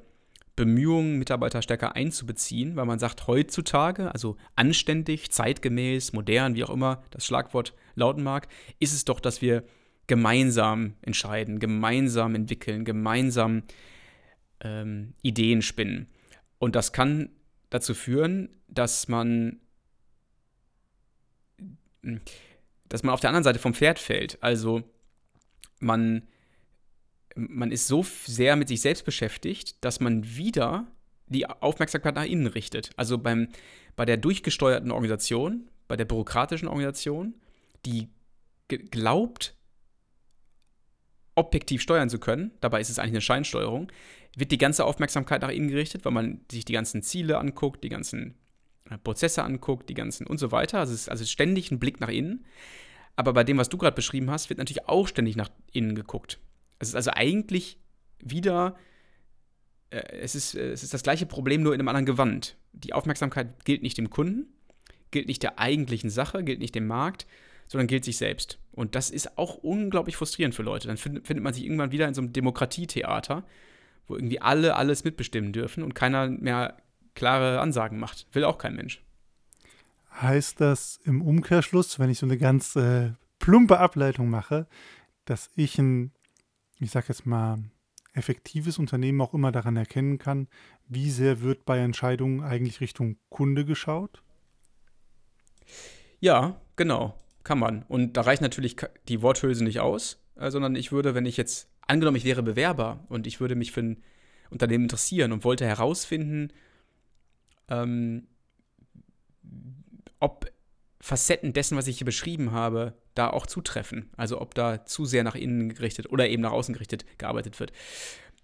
[0.56, 7.04] Bemühungen, Mitarbeiter stärker einzubeziehen, weil man sagt, heutzutage, also anständig, zeitgemäß, modern, wie auch immer
[7.12, 8.48] das Schlagwort lauten mag,
[8.80, 9.64] ist es doch, dass wir
[10.08, 13.64] gemeinsam entscheiden, gemeinsam entwickeln, gemeinsam
[14.62, 16.08] ähm, Ideen spinnen.
[16.60, 17.30] Und das kann
[17.70, 19.60] dazu führen, dass man,
[22.88, 24.42] dass man auf der anderen Seite vom Pferd fällt.
[24.42, 24.84] Also
[25.80, 26.24] man,
[27.36, 30.88] man ist so sehr mit sich selbst beschäftigt, dass man wieder
[31.28, 32.92] die Aufmerksamkeit nach innen richtet.
[32.96, 33.50] Also beim,
[33.96, 37.36] bei der durchgesteuerten Organisation, bei der bürokratischen Organisation,
[37.86, 38.10] die
[38.68, 39.56] glaubt,
[41.36, 43.92] objektiv steuern zu können, dabei ist es eigentlich eine Scheinsteuerung,
[44.38, 47.90] wird die ganze Aufmerksamkeit nach innen gerichtet, weil man sich die ganzen Ziele anguckt, die
[47.90, 48.36] ganzen
[48.90, 50.80] äh, Prozesse anguckt, die ganzen und so weiter.
[50.80, 52.46] Also es ist also ständig ein Blick nach innen.
[53.16, 56.40] Aber bei dem, was du gerade beschrieben hast, wird natürlich auch ständig nach innen geguckt.
[56.78, 57.80] Es ist also eigentlich
[58.20, 58.76] wieder,
[59.90, 62.58] äh, es, ist, äh, es ist das gleiche Problem, nur in einem anderen Gewand.
[62.74, 64.54] Die Aufmerksamkeit gilt nicht dem Kunden,
[65.10, 67.26] gilt nicht der eigentlichen Sache, gilt nicht dem Markt,
[67.68, 68.60] sondern gilt sich selbst.
[68.72, 70.88] Und das ist auch unglaublich frustrierend für Leute.
[70.88, 73.44] Dann find, findet man sich irgendwann wieder in so einem Demokratietheater,
[74.08, 76.78] wo irgendwie alle alles mitbestimmen dürfen und keiner mehr
[77.16, 78.28] klare Ansagen macht.
[78.34, 79.04] Will auch kein Mensch.
[80.22, 84.68] Heißt das im Umkehrschluss, wenn ich so eine ganz äh, plumpe Ableitung mache,
[85.26, 86.12] dass ich ein,
[86.80, 87.60] ich sag jetzt mal,
[88.14, 90.48] effektives Unternehmen auch immer daran erkennen kann,
[90.88, 94.24] wie sehr wird bei Entscheidungen eigentlich Richtung Kunde geschaut?
[96.20, 97.84] Ja, genau, kann man.
[97.88, 98.76] Und da reicht natürlich
[99.08, 103.04] die Worthülse nicht aus, äh, sondern ich würde, wenn ich jetzt angenommen, ich wäre Bewerber
[103.10, 104.04] und ich würde mich für ein
[104.50, 106.54] Unternehmen interessieren und wollte herausfinden,
[107.70, 108.28] ähm,
[110.20, 110.52] ob
[111.00, 114.10] Facetten dessen, was ich hier beschrieben habe, da auch zutreffen.
[114.18, 117.72] Also ob da zu sehr nach innen gerichtet oder eben nach außen gerichtet gearbeitet wird.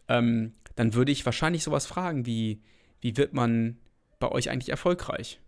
[0.08, 2.62] Ähm, dann würde ich wahrscheinlich sowas fragen wie,
[3.02, 3.78] wie wird man
[4.20, 5.40] bei euch eigentlich erfolgreich?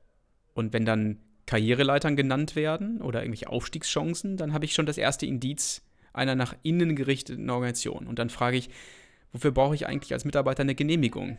[0.53, 5.25] Und wenn dann Karriereleitern genannt werden oder irgendwelche Aufstiegschancen, dann habe ich schon das erste
[5.25, 5.84] Indiz
[6.15, 8.07] einer nach innen gerichteten Organisation.
[8.07, 8.69] Und dann frage ich,
[9.31, 11.37] wofür brauche ich eigentlich als Mitarbeiter eine Genehmigung?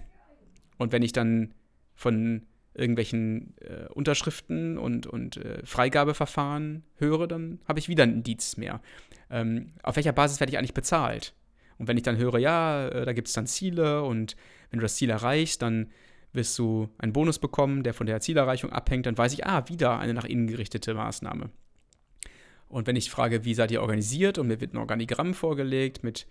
[0.79, 1.55] Und wenn ich dann
[1.95, 8.57] von irgendwelchen äh, Unterschriften und, und äh, Freigabeverfahren höre, dann habe ich wieder ein Indiz
[8.57, 8.81] mehr.
[9.31, 11.35] Ähm, auf welcher Basis werde ich eigentlich bezahlt?
[11.79, 14.37] Und wenn ich dann höre, ja, äh, da gibt es dann Ziele und
[14.71, 15.91] wenn du das Ziel erreichst, dann
[16.33, 19.99] wirst du einen Bonus bekommen, der von der Zielerreichung abhängt, dann weiß ich, ah, wieder
[19.99, 21.51] eine nach innen gerichtete Maßnahme.
[22.69, 26.27] Und wenn ich frage, wie seid ihr organisiert und mir wird ein Organigramm vorgelegt mit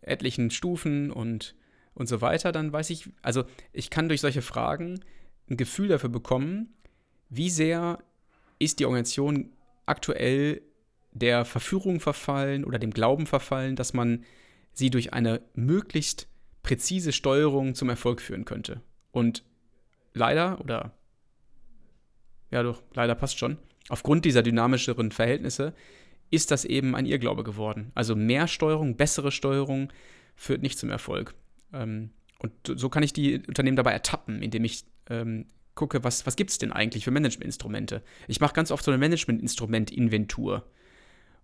[0.00, 1.54] etlichen Stufen und,
[1.94, 5.00] und so weiter, dann weiß ich, also ich kann durch solche Fragen
[5.48, 6.74] ein Gefühl dafür bekommen,
[7.28, 8.02] wie sehr
[8.58, 9.52] ist die Organisation
[9.84, 10.62] aktuell
[11.12, 14.24] der Verführung verfallen oder dem Glauben verfallen, dass man
[14.72, 16.28] sie durch eine möglichst
[16.62, 18.82] präzise Steuerung zum Erfolg führen könnte.
[19.12, 19.44] Und
[20.12, 20.92] leider, oder
[22.50, 23.56] ja doch, leider passt schon,
[23.88, 25.74] aufgrund dieser dynamischeren Verhältnisse
[26.30, 27.92] ist das eben ein Irrglaube geworden.
[27.94, 29.92] Also mehr Steuerung, bessere Steuerung
[30.34, 31.34] führt nicht zum Erfolg.
[31.72, 36.36] Ähm, und so kann ich die Unternehmen dabei ertappen, indem ich ähm, gucke, was, was
[36.36, 38.02] gibt es denn eigentlich für Managementinstrumente.
[38.28, 40.66] Ich mache ganz oft so eine Managementinstrument-Inventur.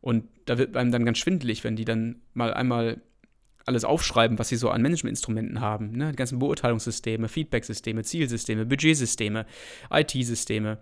[0.00, 3.00] Und da wird einem dann ganz schwindelig, wenn die dann mal einmal
[3.64, 5.92] alles aufschreiben, was sie so an Managementinstrumenten haben.
[5.92, 6.10] Ne?
[6.10, 9.46] Die ganzen Beurteilungssysteme, Feedbacksysteme, Zielsysteme, Budgetsysteme,
[9.90, 10.78] IT-Systeme,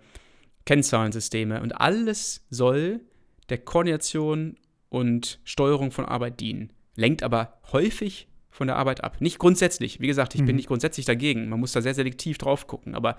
[0.65, 1.61] Kennzahlensysteme.
[1.61, 3.01] Und alles soll
[3.49, 4.57] der Koordination
[4.89, 6.73] und Steuerung von Arbeit dienen.
[6.95, 9.21] Lenkt aber häufig von der Arbeit ab.
[9.21, 9.99] Nicht grundsätzlich.
[10.01, 10.47] Wie gesagt, ich mhm.
[10.47, 11.49] bin nicht grundsätzlich dagegen.
[11.49, 12.95] Man muss da sehr selektiv drauf gucken.
[12.95, 13.17] Aber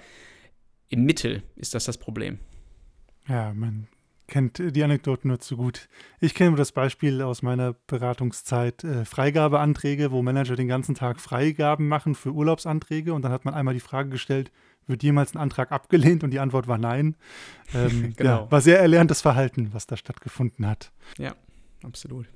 [0.89, 2.39] im Mittel ist das das Problem.
[3.29, 3.89] Ja, man
[4.33, 5.91] kennt die Anekdoten nur zu gut.
[6.19, 11.87] Ich kenne das Beispiel aus meiner Beratungszeit, äh, Freigabeanträge, wo Manager den ganzen Tag Freigaben
[11.87, 14.51] machen für Urlaubsanträge und dann hat man einmal die Frage gestellt,
[14.87, 16.25] wird jemals ein Antrag abgelehnt?
[16.25, 17.15] Und die Antwort war nein.
[17.75, 18.45] Ähm, genau.
[18.45, 20.93] Ja, war sehr erlerntes Verhalten, was da stattgefunden hat.
[21.19, 21.35] Ja,
[21.85, 22.27] absolut.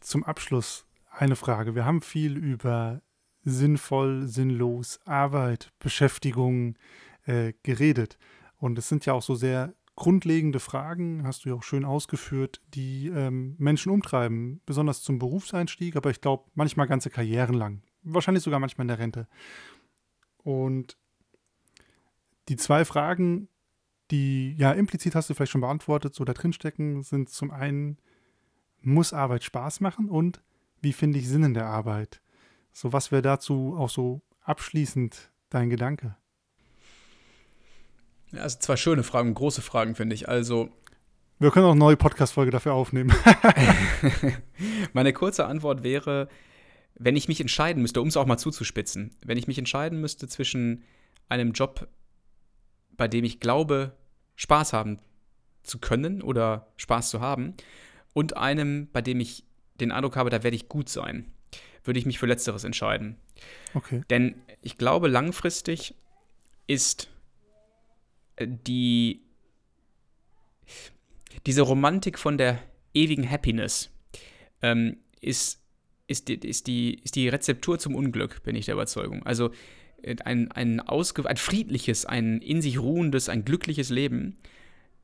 [0.00, 1.74] Zum Abschluss eine Frage.
[1.74, 3.02] Wir haben viel über
[3.44, 6.76] sinnvoll, sinnlos, Arbeit, Beschäftigung
[7.26, 8.16] äh, geredet.
[8.56, 12.62] Und es sind ja auch so sehr grundlegende Fragen, hast du ja auch schön ausgeführt,
[12.72, 17.82] die ähm, Menschen umtreiben, besonders zum Berufseinstieg, aber ich glaube manchmal ganze Karrieren lang.
[18.04, 19.26] Wahrscheinlich sogar manchmal in der Rente.
[20.44, 20.96] Und
[22.48, 23.48] die zwei Fragen,
[24.12, 27.98] die ja implizit hast du vielleicht schon beantwortet, so da drin stecken, sind zum einen,
[28.80, 30.40] muss Arbeit Spaß machen und
[30.80, 32.22] wie finde ich Sinn in der Arbeit?
[32.72, 36.16] So, was wäre dazu auch so abschließend dein Gedanke?
[38.32, 40.28] Ja, also zwei schöne Fragen, große Fragen, finde ich.
[40.28, 40.70] Also.
[41.38, 43.14] Wir können auch eine neue Podcast-Folge dafür aufnehmen.
[44.92, 46.28] Meine kurze Antwort wäre,
[46.96, 50.26] wenn ich mich entscheiden müsste, um es auch mal zuzuspitzen, wenn ich mich entscheiden müsste
[50.26, 50.82] zwischen
[51.28, 51.88] einem Job,
[52.96, 53.92] bei dem ich glaube,
[54.34, 54.98] Spaß haben
[55.62, 57.54] zu können oder Spaß zu haben,
[58.14, 59.44] und einem, bei dem ich
[59.80, 61.30] den Eindruck habe, da werde ich gut sein,
[61.84, 63.16] würde ich mich für Letzteres entscheiden.
[63.74, 64.02] Okay.
[64.10, 65.94] Denn ich glaube, langfristig
[66.66, 67.08] ist
[68.46, 69.22] die
[71.46, 72.58] diese Romantik von der
[72.94, 73.90] ewigen Happiness
[74.62, 75.62] ähm, ist,
[76.06, 79.24] ist, die, ist, die, ist die Rezeptur zum Unglück, bin ich der Überzeugung.
[79.24, 79.50] Also
[80.02, 84.38] äh, ein, ein, ausge ein friedliches, ein in sich ruhendes, ein glückliches Leben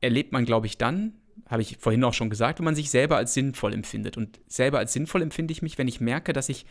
[0.01, 1.13] erlebt man, glaube ich, dann,
[1.47, 4.17] habe ich vorhin auch schon gesagt, wenn man sich selber als sinnvoll empfindet.
[4.17, 6.65] Und selber als sinnvoll empfinde ich mich, wenn ich merke, dass ich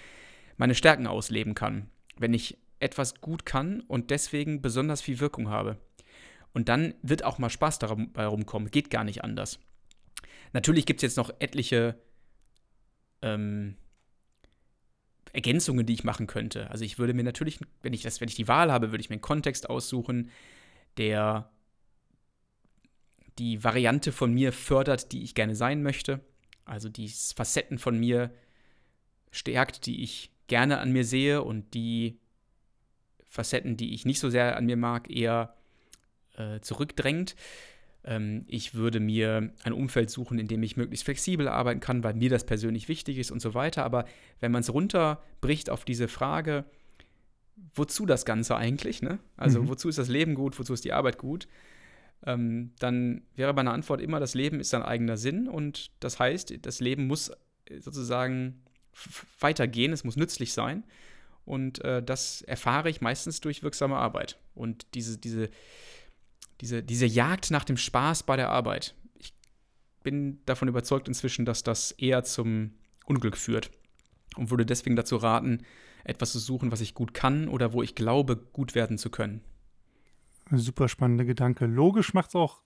[0.56, 1.88] meine Stärken ausleben kann.
[2.16, 5.78] Wenn ich etwas gut kann und deswegen besonders viel Wirkung habe.
[6.54, 8.70] Und dann wird auch mal Spaß dabei rumkommen.
[8.70, 9.58] Geht gar nicht anders.
[10.52, 11.98] Natürlich gibt es jetzt noch etliche
[13.22, 13.76] ähm,
[15.32, 16.70] Ergänzungen, die ich machen könnte.
[16.70, 19.10] Also ich würde mir natürlich, wenn ich das, wenn ich die Wahl habe, würde ich
[19.10, 20.30] mir einen Kontext aussuchen,
[20.96, 21.50] der
[23.40, 26.20] die Variante von mir fördert, die ich gerne sein möchte.
[26.64, 28.32] Also die Facetten von mir
[29.32, 32.20] stärkt, die ich gerne an mir sehe und die
[33.28, 35.56] Facetten, die ich nicht so sehr an mir mag, eher
[36.36, 37.36] äh, zurückdrängt.
[38.04, 42.14] Ähm, ich würde mir ein Umfeld suchen, in dem ich möglichst flexibel arbeiten kann, weil
[42.14, 43.84] mir das persönlich wichtig ist und so weiter.
[43.84, 44.04] Aber
[44.40, 46.64] wenn man es runterbricht auf diese Frage,
[47.74, 49.18] wozu das Ganze eigentlich, ne?
[49.36, 49.68] Also mhm.
[49.68, 51.48] wozu ist das Leben gut, wozu ist die Arbeit gut?
[52.26, 56.66] Ähm, dann wäre meine Antwort immer, das Leben ist sein eigener Sinn und das heißt,
[56.66, 57.30] das Leben muss
[57.80, 58.62] sozusagen
[59.40, 60.84] weitergehen, es muss nützlich sein.
[61.44, 64.38] Und äh, das erfahre ich meistens durch wirksame Arbeit.
[64.54, 65.50] Und diese, diese,
[66.60, 68.94] diese, diese Jagd nach dem Spaß bei der Arbeit.
[69.18, 69.34] Ich
[70.02, 72.72] bin davon überzeugt inzwischen, dass das eher zum
[73.06, 73.70] Unglück führt
[74.36, 75.62] und würde deswegen dazu raten,
[76.04, 79.40] etwas zu suchen, was ich gut kann oder wo ich glaube, gut werden zu können.
[80.50, 81.66] Super spannender Gedanke.
[81.66, 82.62] Logisch macht es auch,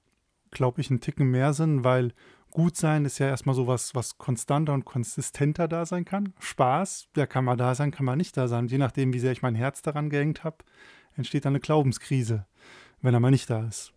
[0.50, 2.12] glaube ich, einen Ticken mehr Sinn, weil
[2.50, 6.34] gut sein ist ja erstmal sowas, was konstanter und konsistenter da sein kann.
[6.40, 8.66] Spaß, der kann mal da sein, kann mal nicht da sein.
[8.66, 10.58] je nachdem, wie sehr ich mein Herz daran gehängt habe,
[11.14, 12.46] entsteht dann eine Glaubenskrise
[13.02, 13.92] wenn er mal nicht da ist.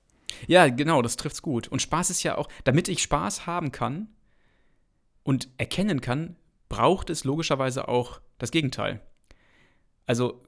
[0.47, 1.68] Ja, genau, das trifft's gut.
[1.68, 4.08] Und Spaß ist ja auch, damit ich Spaß haben kann
[5.24, 6.36] und erkennen kann,
[6.70, 9.02] braucht es logischerweise auch das Gegenteil.
[10.06, 10.43] Also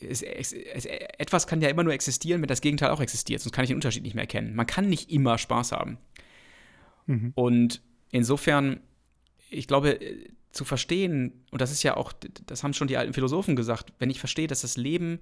[0.00, 3.52] es, es, es, etwas kann ja immer nur existieren, wenn das Gegenteil auch existiert, sonst
[3.52, 4.54] kann ich den Unterschied nicht mehr erkennen.
[4.54, 5.98] Man kann nicht immer Spaß haben.
[7.06, 7.32] Mhm.
[7.34, 8.80] Und insofern,
[9.50, 9.98] ich glaube,
[10.52, 12.12] zu verstehen, und das ist ja auch,
[12.46, 15.18] das haben schon die alten Philosophen gesagt, wenn ich verstehe, dass das Leben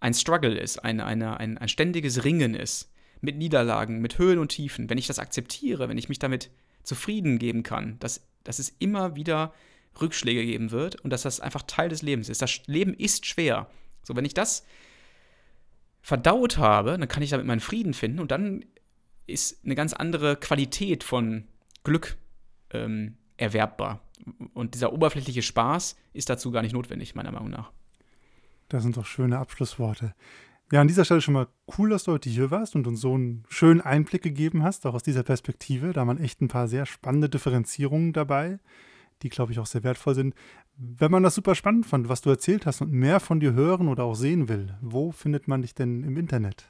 [0.00, 2.90] ein Struggle ist, ein, eine, ein, ein ständiges Ringen ist,
[3.20, 6.50] mit Niederlagen, mit Höhen und Tiefen, wenn ich das akzeptiere, wenn ich mich damit
[6.82, 9.52] zufrieden geben kann, dass, dass es immer wieder
[10.00, 12.40] Rückschläge geben wird und dass das einfach Teil des Lebens ist.
[12.40, 13.68] Das Leben ist schwer.
[14.02, 14.64] So, wenn ich das
[16.00, 18.64] verdaut habe, dann kann ich damit meinen Frieden finden und dann
[19.26, 21.46] ist eine ganz andere Qualität von
[21.84, 22.16] Glück
[22.70, 24.02] ähm, erwerbbar.
[24.54, 27.72] Und dieser oberflächliche Spaß ist dazu gar nicht notwendig, meiner Meinung nach.
[28.70, 30.14] Das sind doch schöne Abschlussworte.
[30.72, 33.14] Ja, an dieser Stelle schon mal cool, dass du heute hier warst und uns so
[33.14, 35.92] einen schönen Einblick gegeben hast, auch aus dieser Perspektive.
[35.92, 38.60] Da waren echt ein paar sehr spannende Differenzierungen dabei,
[39.22, 40.34] die, glaube ich, auch sehr wertvoll sind.
[40.76, 43.88] Wenn man das super spannend fand, was du erzählt hast und mehr von dir hören
[43.88, 46.68] oder auch sehen will, wo findet man dich denn im Internet?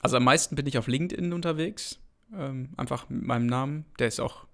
[0.00, 2.00] Also am meisten bin ich auf LinkedIn unterwegs.
[2.34, 3.84] Ähm, einfach mit meinem Namen.
[3.98, 4.46] Der ist auch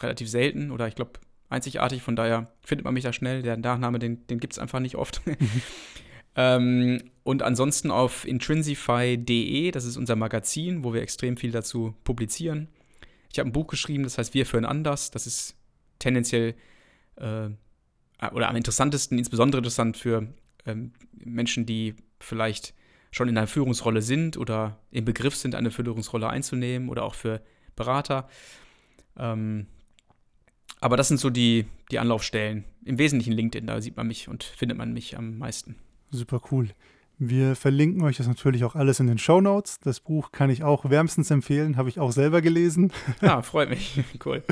[0.00, 1.20] relativ selten oder ich glaube
[1.54, 3.42] einzigartig, von daher findet man mich da schnell.
[3.42, 5.22] Der Nachname, den, den gibt es einfach nicht oft.
[6.36, 12.68] ähm, und ansonsten auf intrinsify.de, das ist unser Magazin, wo wir extrem viel dazu publizieren.
[13.32, 15.10] Ich habe ein Buch geschrieben, das heißt Wir führen anders.
[15.10, 15.56] Das ist
[15.98, 16.54] tendenziell
[17.16, 17.48] äh,
[18.32, 20.28] oder am interessantesten, insbesondere interessant für
[20.66, 22.74] ähm, Menschen, die vielleicht
[23.10, 27.40] schon in einer Führungsrolle sind oder im Begriff sind, eine Führungsrolle einzunehmen oder auch für
[27.76, 28.28] Berater.
[29.16, 29.66] Ähm,
[30.84, 32.64] aber das sind so die, die Anlaufstellen.
[32.84, 35.76] Im Wesentlichen LinkedIn, da sieht man mich und findet man mich am meisten.
[36.10, 36.68] Super cool.
[37.18, 39.80] Wir verlinken euch das natürlich auch alles in den Show Notes.
[39.80, 42.92] Das Buch kann ich auch wärmstens empfehlen, habe ich auch selber gelesen.
[43.22, 44.04] Ja, freut mich.
[44.26, 44.42] Cool.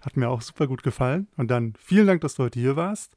[0.00, 1.26] Hat mir auch super gut gefallen.
[1.36, 3.14] Und dann vielen Dank, dass du heute hier warst.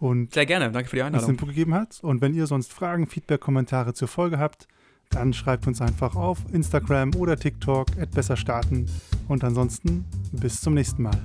[0.00, 1.36] Und Sehr gerne, danke für die Einladung.
[1.36, 2.00] Dass du gegeben hat.
[2.02, 4.66] Und wenn ihr sonst Fragen, Feedback, Kommentare zur Folge habt,
[5.10, 8.86] dann schreibt uns einfach auf Instagram oder TikTok, besser starten.
[9.28, 11.20] Und ansonsten bis zum nächsten Mal.